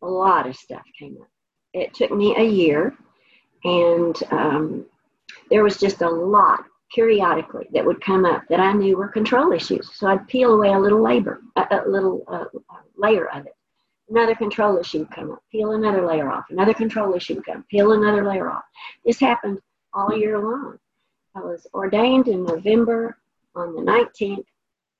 [0.01, 1.27] a lot of stuff came up.
[1.73, 2.95] It took me a year,
[3.63, 4.85] and um,
[5.49, 9.51] there was just a lot periodically that would come up that I knew were control
[9.51, 9.91] issues.
[9.93, 12.45] So I'd peel away a little labor, a, a little uh,
[12.97, 13.53] layer of it.
[14.09, 16.45] Another control issue would come up, peel another layer off.
[16.49, 18.63] Another control issue would come, peel another layer off.
[19.05, 19.59] This happened
[19.93, 20.77] all year long.
[21.35, 23.17] I was ordained in November
[23.55, 24.45] on the 19th,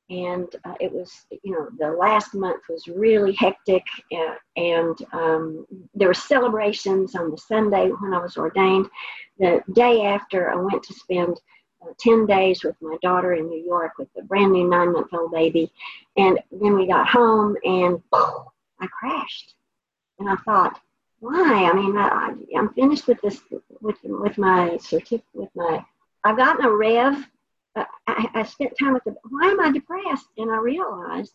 [0.10, 5.68] and uh, it was, you know, the last month was really hectic, and, and um,
[5.94, 8.90] there were celebrations on the Sunday when I was ordained.
[9.40, 11.40] The day after, I went to spend
[11.82, 15.14] uh, 10 days with my daughter in New York with a brand new nine month
[15.14, 15.72] old baby,
[16.18, 19.56] and then we got home, and I crashed.
[20.20, 20.80] And I thought,
[21.20, 21.70] why?
[21.72, 23.40] I mean, I, am finished with this,
[23.82, 25.84] with with my certificate, with my
[26.24, 27.28] I've gotten a rev.
[27.76, 30.28] Uh, I, I spent time with the, why am I depressed?
[30.38, 31.34] And I realized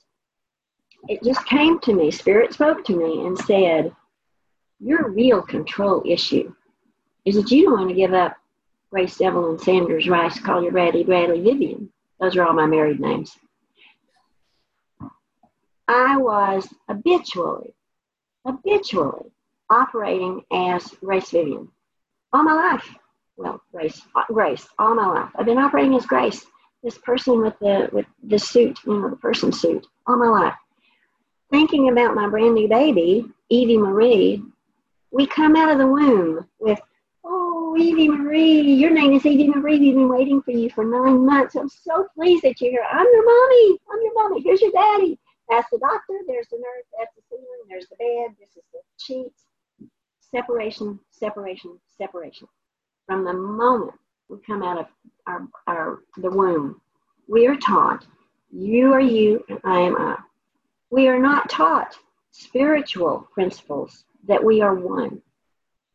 [1.08, 2.10] it just came to me.
[2.10, 3.94] Spirit spoke to me and said,
[4.80, 6.54] Your real control issue
[7.24, 8.36] is that you don't want to give up
[8.90, 11.88] Grace Evelyn Sanders Rice, Collier Bradley, Bradley Vyvyan.
[12.20, 13.36] Those are all my married names.
[15.86, 17.74] I was habitually,
[18.44, 19.30] habitually
[19.70, 21.68] operating as Grace Vyvyan
[22.32, 22.94] all my life
[23.38, 25.30] well, Grace, uh, Grace, all my life.
[25.36, 26.44] I've been operating as Grace,
[26.82, 30.54] this person with the with the suit, you know, the person suit, all my life.
[31.50, 34.42] Thinking about my brand new baby, Evie Marie,
[35.12, 36.80] we come out of the womb with,
[37.24, 39.78] oh, Evie Marie, your name is Evie Marie.
[39.78, 41.54] We've been waiting for you for nine months.
[41.54, 42.84] I'm so pleased that you're here.
[42.90, 43.78] I'm your mommy.
[43.90, 44.42] I'm your mommy.
[44.42, 45.18] Here's your daddy.
[45.48, 46.18] That's the doctor.
[46.26, 46.86] There's the nurse.
[46.98, 47.46] That's the ceiling.
[47.68, 48.36] There's the bed.
[48.38, 49.44] This is the sheets.
[50.30, 52.48] Separation, separation, separation
[53.08, 53.94] from the moment
[54.28, 54.86] we come out of
[55.26, 56.80] our, our the womb.
[57.26, 58.06] We are taught,
[58.52, 60.16] you are you and I am I.
[60.90, 61.96] We are not taught
[62.30, 65.22] spiritual principles that we are one.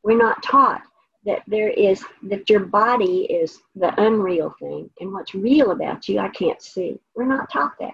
[0.04, 0.82] We're not taught
[1.26, 6.20] that there is that your body is the unreal thing and what's real about you
[6.20, 7.00] I can't see.
[7.16, 7.94] We're not taught that.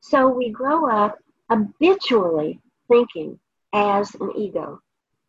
[0.00, 1.18] So we grow up
[1.50, 3.38] habitually thinking
[3.72, 4.80] as an ego.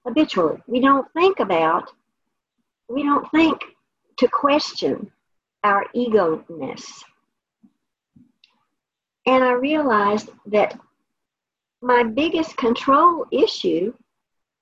[0.05, 0.61] Habitually.
[0.67, 1.89] We don't think about
[2.89, 3.61] we don't think
[4.17, 5.11] to question
[5.63, 7.03] our ego ness.
[9.25, 10.77] And I realized that
[11.81, 13.93] my biggest control issue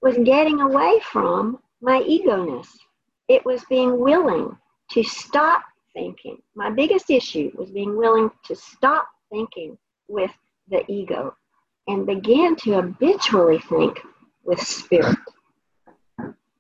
[0.01, 2.78] was getting away from my ego ness.
[3.28, 4.55] It was being willing
[4.91, 5.63] to stop
[5.93, 6.38] thinking.
[6.55, 10.32] My biggest issue was being willing to stop thinking with
[10.69, 11.36] the ego
[11.88, 13.99] and begin to habitually think
[14.43, 15.17] with spirit.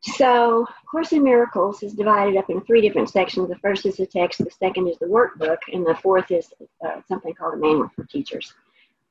[0.03, 3.49] So, Course in Miracles is divided up into three different sections.
[3.49, 6.51] The first is the text, the second is the workbook, and the fourth is
[6.85, 8.53] uh, something called a manual for teachers.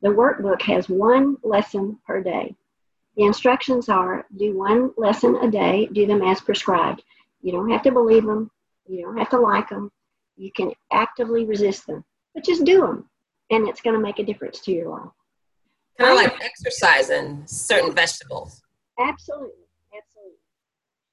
[0.03, 2.57] The workbook has one lesson per day.
[3.16, 7.03] The instructions are do one lesson a day, do them as prescribed.
[7.41, 8.51] You don't have to believe them,
[8.88, 9.93] you don't have to like them,
[10.36, 13.09] you can actively resist them, but just do them,
[13.51, 15.11] and it's going to make a difference to your life.
[15.99, 18.62] Kind of like exercising certain vegetables.
[18.99, 19.51] Absolutely.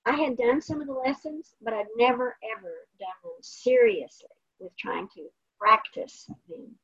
[0.08, 4.72] I had done some of the lessons, but I'd never ever done them seriously with
[4.78, 5.28] trying to
[5.60, 6.76] practice them.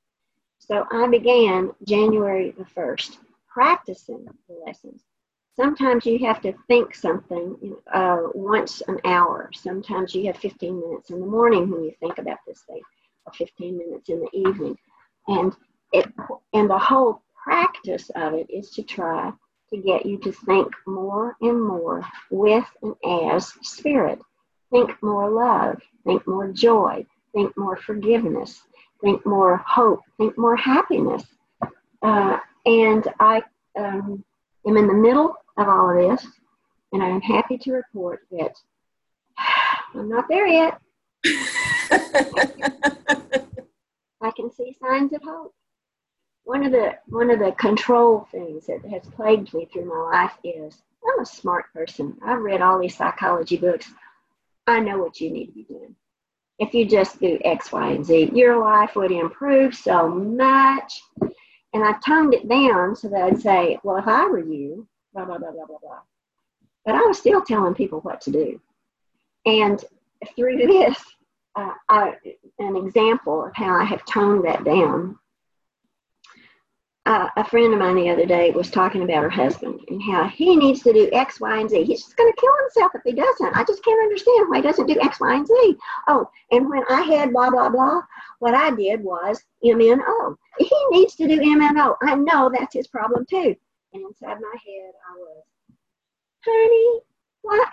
[0.59, 3.17] So I began January the 1st
[3.47, 5.03] practicing the lessons.
[5.55, 9.49] Sometimes you have to think something uh, once an hour.
[9.53, 12.81] Sometimes you have 15 minutes in the morning when you think about this thing,
[13.25, 14.77] or 15 minutes in the evening.
[15.27, 15.55] And
[15.93, 16.11] it
[16.53, 19.31] and the whole practice of it is to try
[19.73, 22.95] to get you to think more and more with and
[23.31, 24.19] as spirit.
[24.71, 28.61] Think more love, think more joy, think more forgiveness,
[29.01, 31.23] think more hope, think more happiness.
[32.01, 33.43] Uh, and I
[33.77, 34.23] um,
[34.67, 36.27] am in the middle of all of this,
[36.91, 38.53] and I'm happy to report that
[39.95, 40.79] I'm not there yet.
[44.21, 45.53] I can see signs of hope
[46.45, 50.33] one of the one of the control things that has plagued me through my life
[50.43, 52.17] is I'm a smart person.
[52.23, 53.91] I've read all these psychology books.
[54.67, 55.95] I know what you need to be doing.
[56.59, 61.01] If you just do X, Y, and Z, your life would improve so much.
[61.21, 65.25] And I toned it down so that I'd say, well, if I were you, blah,
[65.25, 65.99] blah, blah, blah, blah, blah.
[66.85, 68.61] But I was still telling people what to do.
[69.45, 69.83] And
[70.35, 71.03] through this,
[71.55, 72.13] uh, I,
[72.59, 75.17] an example of how I have toned that down
[77.05, 80.25] uh, a friend of mine the other day was talking about her husband and how
[80.25, 81.83] he needs to do X, Y, and Z.
[81.83, 83.57] He's just going to kill himself if he doesn't.
[83.57, 85.77] I just can't understand why he doesn't do X, Y, and Z.
[86.07, 88.01] Oh, and when I had blah, blah, blah,
[88.39, 90.37] what I did was MNO.
[90.59, 91.97] He needs to do MNO.
[92.01, 93.55] I know that's his problem too.
[93.93, 95.43] And inside my head, I was,
[96.45, 97.01] honey,
[97.41, 97.65] why?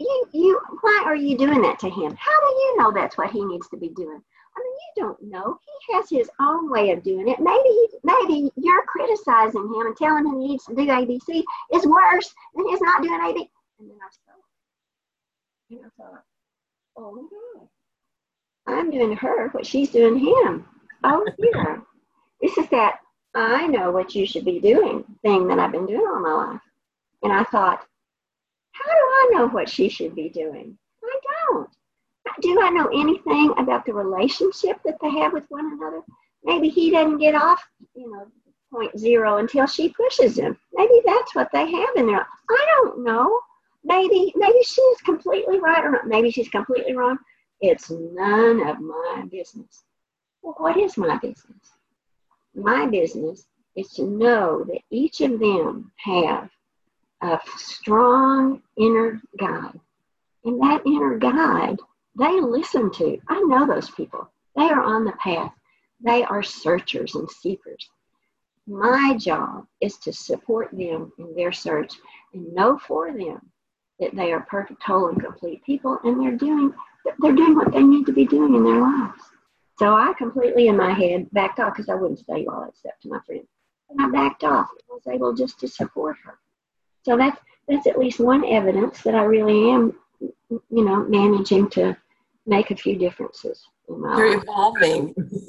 [0.00, 2.16] You, you, why are you doing that to him?
[2.16, 4.22] How do you know that's what he needs to be doing?
[4.56, 5.58] I mean, you don't know.
[5.86, 7.40] He has his own way of doing it.
[7.40, 11.42] Maybe, maybe you're criticizing him and telling him he needs to do ABC
[11.74, 13.48] is worse than his not doing ABC.
[13.80, 14.42] And then I thought,
[15.70, 16.24] and I thought,
[16.96, 17.68] oh my God,
[18.66, 20.66] I'm doing her what she's doing him.
[21.04, 21.78] Oh yeah,
[22.40, 23.00] this is that
[23.34, 26.60] I know what you should be doing thing that I've been doing all my life.
[27.22, 27.86] And I thought,
[28.72, 30.76] how do I know what she should be doing?
[31.02, 31.68] I don't
[32.40, 36.02] do I know anything about the relationship that they have with one another?
[36.44, 37.62] Maybe he doesn't get off,
[37.94, 38.26] you know,
[38.72, 40.56] point zero until she pushes him.
[40.72, 42.26] Maybe that's what they have in there.
[42.50, 43.40] I don't know.
[43.84, 46.06] Maybe maybe she's completely right or not.
[46.06, 47.18] Maybe she's completely wrong.
[47.60, 49.84] It's none of my business.
[50.42, 51.72] Well, what is my business?
[52.54, 56.50] My business is to know that each of them have
[57.22, 59.78] a strong inner guide.
[60.44, 61.78] And that inner guide
[62.18, 63.18] they listen to.
[63.28, 64.30] I know those people.
[64.56, 65.52] They are on the path.
[66.04, 67.88] They are searchers and seekers.
[68.66, 71.94] My job is to support them in their search
[72.32, 73.50] and know for them
[73.98, 76.72] that they are perfect, whole, and complete people, and they're doing
[77.20, 79.20] they're doing what they need to be doing in their lives.
[79.78, 82.92] So I completely, in my head, backed off because I wouldn't say all that stuff
[83.02, 83.42] to my friend.
[83.90, 84.68] And I backed off.
[84.88, 86.38] I was able just to support her.
[87.04, 89.94] So that's that's at least one evidence that I really am,
[90.50, 91.96] you know, managing to
[92.46, 95.14] make a few differences You're evolving.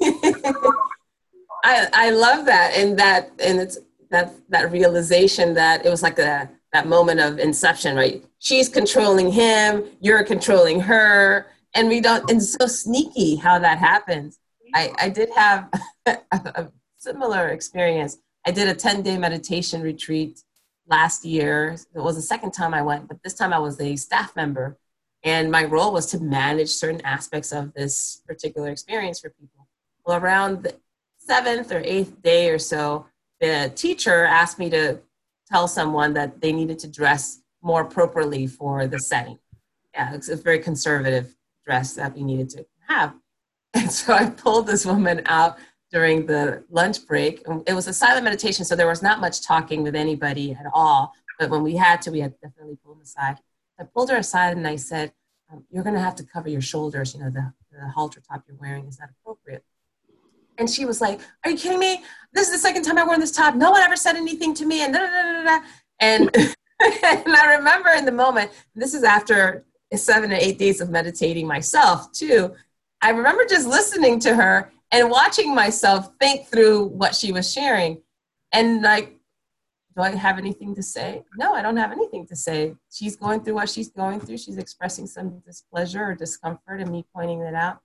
[1.64, 3.78] I I love that and that and it's
[4.10, 8.24] that that realization that it was like a that moment of inception, right?
[8.40, 14.38] She's controlling him, you're controlling her, and we don't and so sneaky how that happens.
[14.74, 15.70] I, I did have
[16.06, 18.18] a, a similar experience.
[18.46, 20.42] I did a 10 day meditation retreat
[20.88, 21.76] last year.
[21.94, 24.76] It was the second time I went, but this time I was a staff member
[25.24, 29.66] and my role was to manage certain aspects of this particular experience for people.
[30.06, 30.74] Well, around the
[31.16, 33.06] seventh or eighth day or so,
[33.40, 35.00] the teacher asked me to
[35.50, 39.38] tell someone that they needed to dress more appropriately for the setting.
[39.94, 41.34] Yeah, it's a very conservative
[41.64, 43.14] dress that we needed to have.
[43.76, 45.58] And so I pulled this woman out
[45.90, 47.42] during the lunch break.
[47.66, 51.12] It was a silent meditation, so there was not much talking with anybody at all.
[51.40, 53.38] But when we had to, we had definitely pull them aside.
[53.78, 55.12] I pulled her aside and I said,
[55.52, 58.44] um, You're going to have to cover your shoulders, you know, the, the halter top
[58.46, 59.64] you're wearing, is that appropriate?
[60.58, 62.02] And she was like, Are you kidding me?
[62.32, 63.54] This is the second time I wore this top.
[63.54, 64.82] No one ever said anything to me.
[64.82, 65.64] And da, da, da.
[66.00, 69.64] And, and I remember in the moment, this is after
[69.94, 72.54] seven or eight days of meditating myself too.
[73.00, 78.00] I remember just listening to her and watching myself think through what she was sharing.
[78.52, 79.18] And like,
[79.96, 81.22] do I have anything to say?
[81.36, 82.74] No, I don't have anything to say.
[82.90, 84.38] She's going through what she's going through.
[84.38, 87.78] She's expressing some displeasure or discomfort and me pointing it out.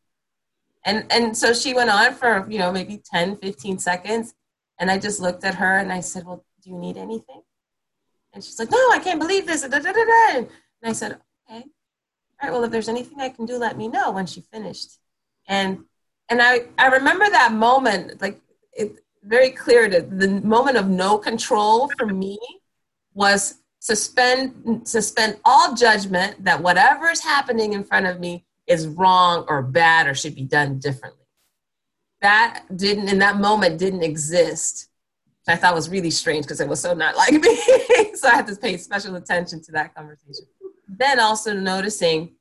[0.86, 4.34] And and so she went on for, you know, maybe 10, 15 seconds.
[4.80, 7.42] And I just looked at her and I said, Well, do you need anything?
[8.34, 9.64] And she's like, No, I can't believe this.
[9.64, 11.20] And I said,
[11.50, 11.66] Okay.
[12.42, 14.98] All right, well, if there's anything I can do, let me know when she finished.
[15.48, 15.86] And
[16.30, 18.40] and I, I remember that moment, like
[18.72, 22.40] it very clear that the moment of no control for me
[23.14, 29.46] was suspend suspend all judgment that whatever is happening in front of me is wrong
[29.48, 31.26] or bad or should be done differently.
[32.22, 34.90] That didn't in that moment didn't exist.
[35.48, 37.56] I thought was really strange because it was so not like me.
[38.16, 40.46] so I had to pay special attention to that conversation.
[40.88, 42.36] Then also noticing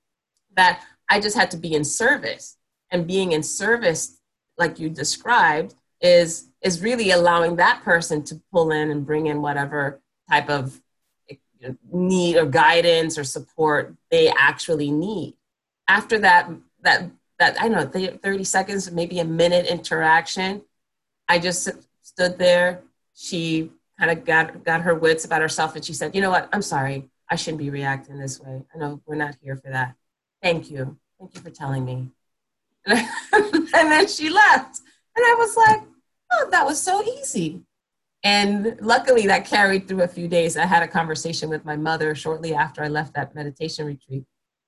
[0.56, 2.58] that I just had to be in service
[2.90, 4.18] and being in service
[4.58, 9.40] like you described is is really allowing that person to pull in and bring in
[9.42, 10.80] whatever type of
[11.92, 15.34] need or guidance or support they actually need.
[15.86, 16.50] After that
[16.82, 20.62] that that i don't know 30 seconds maybe a minute interaction
[21.28, 21.68] i just
[22.08, 22.82] stood there.
[23.14, 26.48] She kind of got got her wits about herself and she said you know what?
[26.52, 27.08] I'm sorry.
[27.30, 28.62] I shouldn't be reacting this way.
[28.74, 29.94] I know we're not here for that.
[30.42, 30.96] Thank you.
[31.18, 32.08] Thank you for telling me.
[33.74, 34.80] And then she left.
[35.14, 35.82] And I was like,
[36.38, 37.62] oh, that was so easy.
[38.24, 40.56] And luckily, that carried through a few days.
[40.56, 44.24] I had a conversation with my mother shortly after I left that meditation retreat.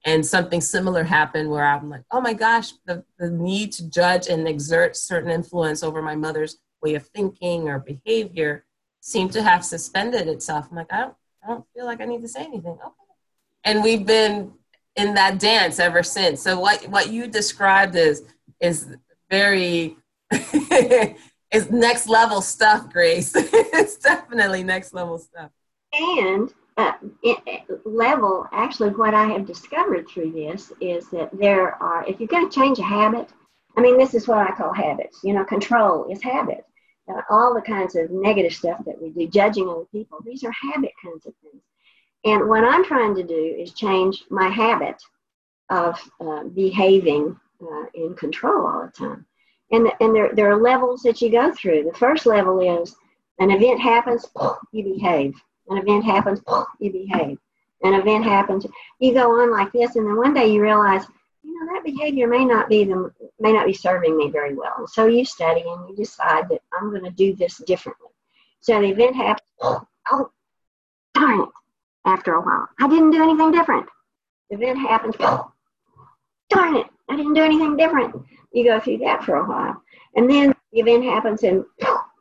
[0.06, 4.28] And something similar happened where I'm like, oh my gosh, the, the need to judge
[4.28, 8.64] and exert certain influence over my mother's way of thinking or behavior
[9.00, 10.68] seemed to have suspended itself.
[10.70, 11.14] I'm like, I don't,
[11.44, 12.72] I don't feel like I need to say anything.
[12.72, 12.94] Okay.
[13.64, 14.52] And we've been
[14.96, 16.42] in that dance ever since.
[16.42, 18.22] So what what you described is
[18.60, 18.96] is
[19.30, 19.96] very
[21.52, 23.32] is next level stuff, Grace.
[23.36, 25.50] it's definitely next level stuff.
[25.92, 32.06] And uh, it, level, actually, what I have discovered through this is that there are,
[32.06, 33.28] if you're going to change a habit,
[33.76, 35.20] I mean, this is what I call habits.
[35.22, 36.64] You know, control is habit.
[37.08, 40.52] Uh, all the kinds of negative stuff that we do, judging other people, these are
[40.52, 41.62] habit kinds of things.
[42.24, 45.02] And what I'm trying to do is change my habit
[45.70, 49.26] of uh, behaving uh, in control all the time.
[49.72, 51.84] And, and there, there are levels that you go through.
[51.84, 52.94] The first level is
[53.38, 54.26] an event happens,
[54.72, 55.34] you behave.
[55.68, 56.40] An event happens,
[56.78, 57.38] you behave.
[57.82, 58.66] An event happens,
[58.98, 61.04] you go on like this, and then one day you realize,
[61.42, 64.86] you know, that behavior may not be the may not be serving me very well.
[64.86, 68.08] So you study and you decide that I'm going to do this differently.
[68.60, 69.48] So the event happens,
[70.10, 70.30] oh,
[71.14, 71.48] darn it,
[72.04, 72.68] after a while.
[72.78, 73.86] I didn't do anything different.
[74.50, 75.16] The event happens,
[76.50, 78.14] darn it, I didn't do anything different.
[78.52, 79.82] You go through that for a while.
[80.16, 81.64] And then the event happens and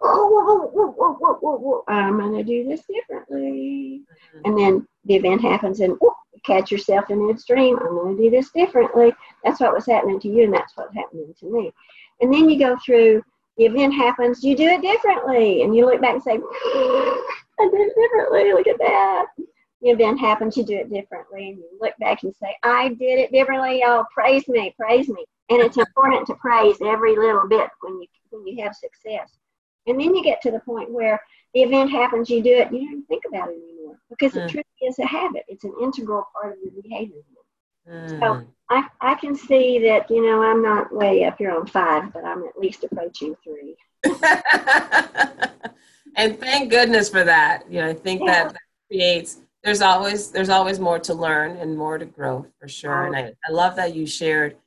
[0.02, 4.02] whoa, whoa, whoa, I'm going to do this differently.
[4.36, 4.40] Mm-hmm.
[4.46, 7.78] And then the event happens and you catch yourself in midstream.
[7.80, 9.14] I'm going to do this differently.
[9.44, 11.72] That's what was happening to you, and that's what's happening to me.
[12.22, 13.24] And then you go through
[13.58, 15.64] the event happens, you do it differently.
[15.64, 18.54] And you look back and say, I did it differently.
[18.54, 19.26] Look at that
[19.82, 23.32] event happens, you do it differently, and you look back and say, I did it
[23.32, 23.82] differently.
[23.86, 25.26] Oh, praise me, praise me.
[25.50, 29.38] And it's important to praise every little bit when you when you have success.
[29.88, 31.20] And then you get to the point where
[31.54, 34.46] the event happens, you do it, you don't think about it anymore because mm.
[34.46, 35.46] it truly is a habit.
[35.48, 37.22] It's an integral part of your behavior.
[37.90, 38.20] Mm.
[38.20, 42.14] So I, I can see that, you know, I'm not way up here on five,
[42.14, 43.76] but I'm at least approaching three.
[46.16, 47.64] and thank goodness for that.
[47.70, 48.44] You know, I think yeah.
[48.50, 48.56] that
[48.88, 49.40] creates
[49.70, 53.06] there's always there's always more to learn and more to grow for sure.
[53.06, 54.58] And I, I love that you shared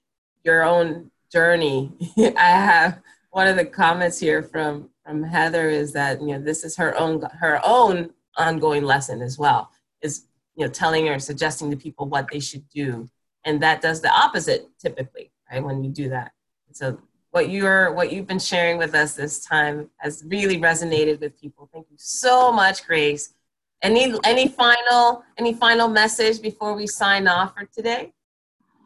[0.45, 1.91] your own journey.
[2.17, 3.01] I have
[3.33, 6.97] one of the comments here from from heather is that you know this is her
[6.97, 9.73] own her own ongoing lesson as well
[10.03, 13.09] is you know telling or suggesting to people what they should do.
[13.45, 16.31] And that does the opposite typically right when you do that.
[16.71, 17.01] So
[17.33, 21.69] what you're what you've been sharing with us this time has really resonated with people.
[21.73, 23.35] Thank you so much grace
[23.83, 28.13] any any final any final message before we sign off for today?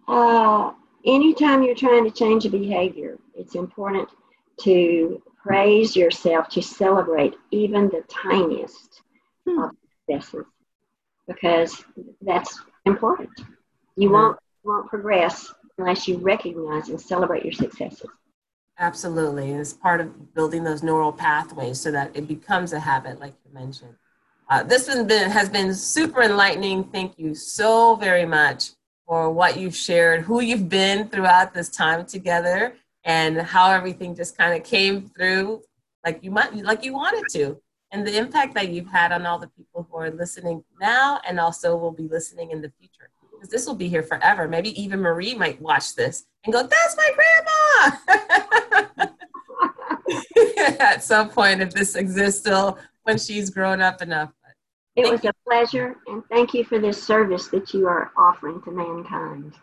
[0.09, 0.73] Uh,
[1.05, 4.09] anytime you're trying to change a behavior, it's important
[4.61, 9.03] to praise yourself, to celebrate even the tiniest
[9.47, 9.59] hmm.
[9.59, 9.71] of
[10.09, 10.47] successes,
[11.29, 11.85] because
[12.23, 13.31] that's important.
[13.97, 14.15] You hmm.
[14.15, 18.09] won't won't progress unless you recognize and celebrate your successes.
[18.79, 19.53] Absolutely.
[19.53, 23.53] It's part of building those neural pathways so that it becomes a habit, like you
[23.55, 23.95] mentioned.
[24.49, 26.85] Uh, this has been, has been super enlightening.
[26.85, 28.71] Thank you so very much
[29.07, 32.75] for what you've shared, who you've been throughout this time together,
[33.05, 35.63] and how everything just kind of came through
[36.05, 37.61] like you might like you wanted to
[37.93, 41.39] and the impact that you've had on all the people who are listening now and
[41.41, 43.11] also will be listening in the future.
[43.33, 44.49] Because this will be here forever.
[44.49, 49.07] Maybe Evie Marie might watch this and go that's my grandma!
[50.81, 54.33] At some point if this exists still when she's grown up enough
[54.97, 58.71] it was a pleasure and thank you for this service that you are offering to
[58.71, 59.55] mankind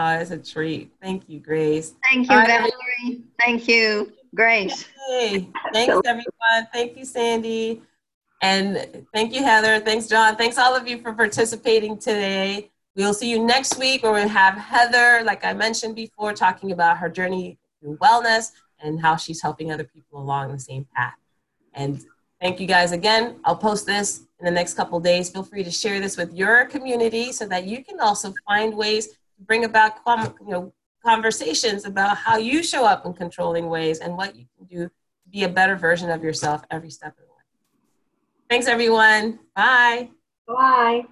[0.00, 0.92] Oh, it's a treat.
[1.02, 1.94] Thank you, Grace.
[2.08, 2.46] Thank you, Bye.
[2.46, 3.22] Valerie.
[3.40, 4.86] Thank you, Grace.
[5.08, 6.68] Hey, thanks, everyone.
[6.72, 7.82] Thank you, Sandy.
[8.40, 9.80] And thank you, Heather.
[9.80, 10.36] Thanks, John.
[10.36, 12.70] Thanks, all of you, for participating today.
[12.94, 16.98] We'll see you next week where we'll have Heather, like I mentioned before, talking about
[16.98, 21.14] her journey through wellness and how she's helping other people along the same path.
[21.74, 22.04] And
[22.40, 23.36] thank you guys again.
[23.44, 25.30] I'll post this in the next couple days.
[25.30, 29.08] Feel free to share this with your community so that you can also find ways
[29.08, 30.72] to bring about you know,
[31.04, 34.90] conversations about how you show up in controlling ways and what you can do to
[35.30, 37.42] be a better version of yourself every step of the way.
[38.48, 39.38] Thanks, everyone.
[39.54, 40.10] Bye.
[40.46, 41.06] Bye.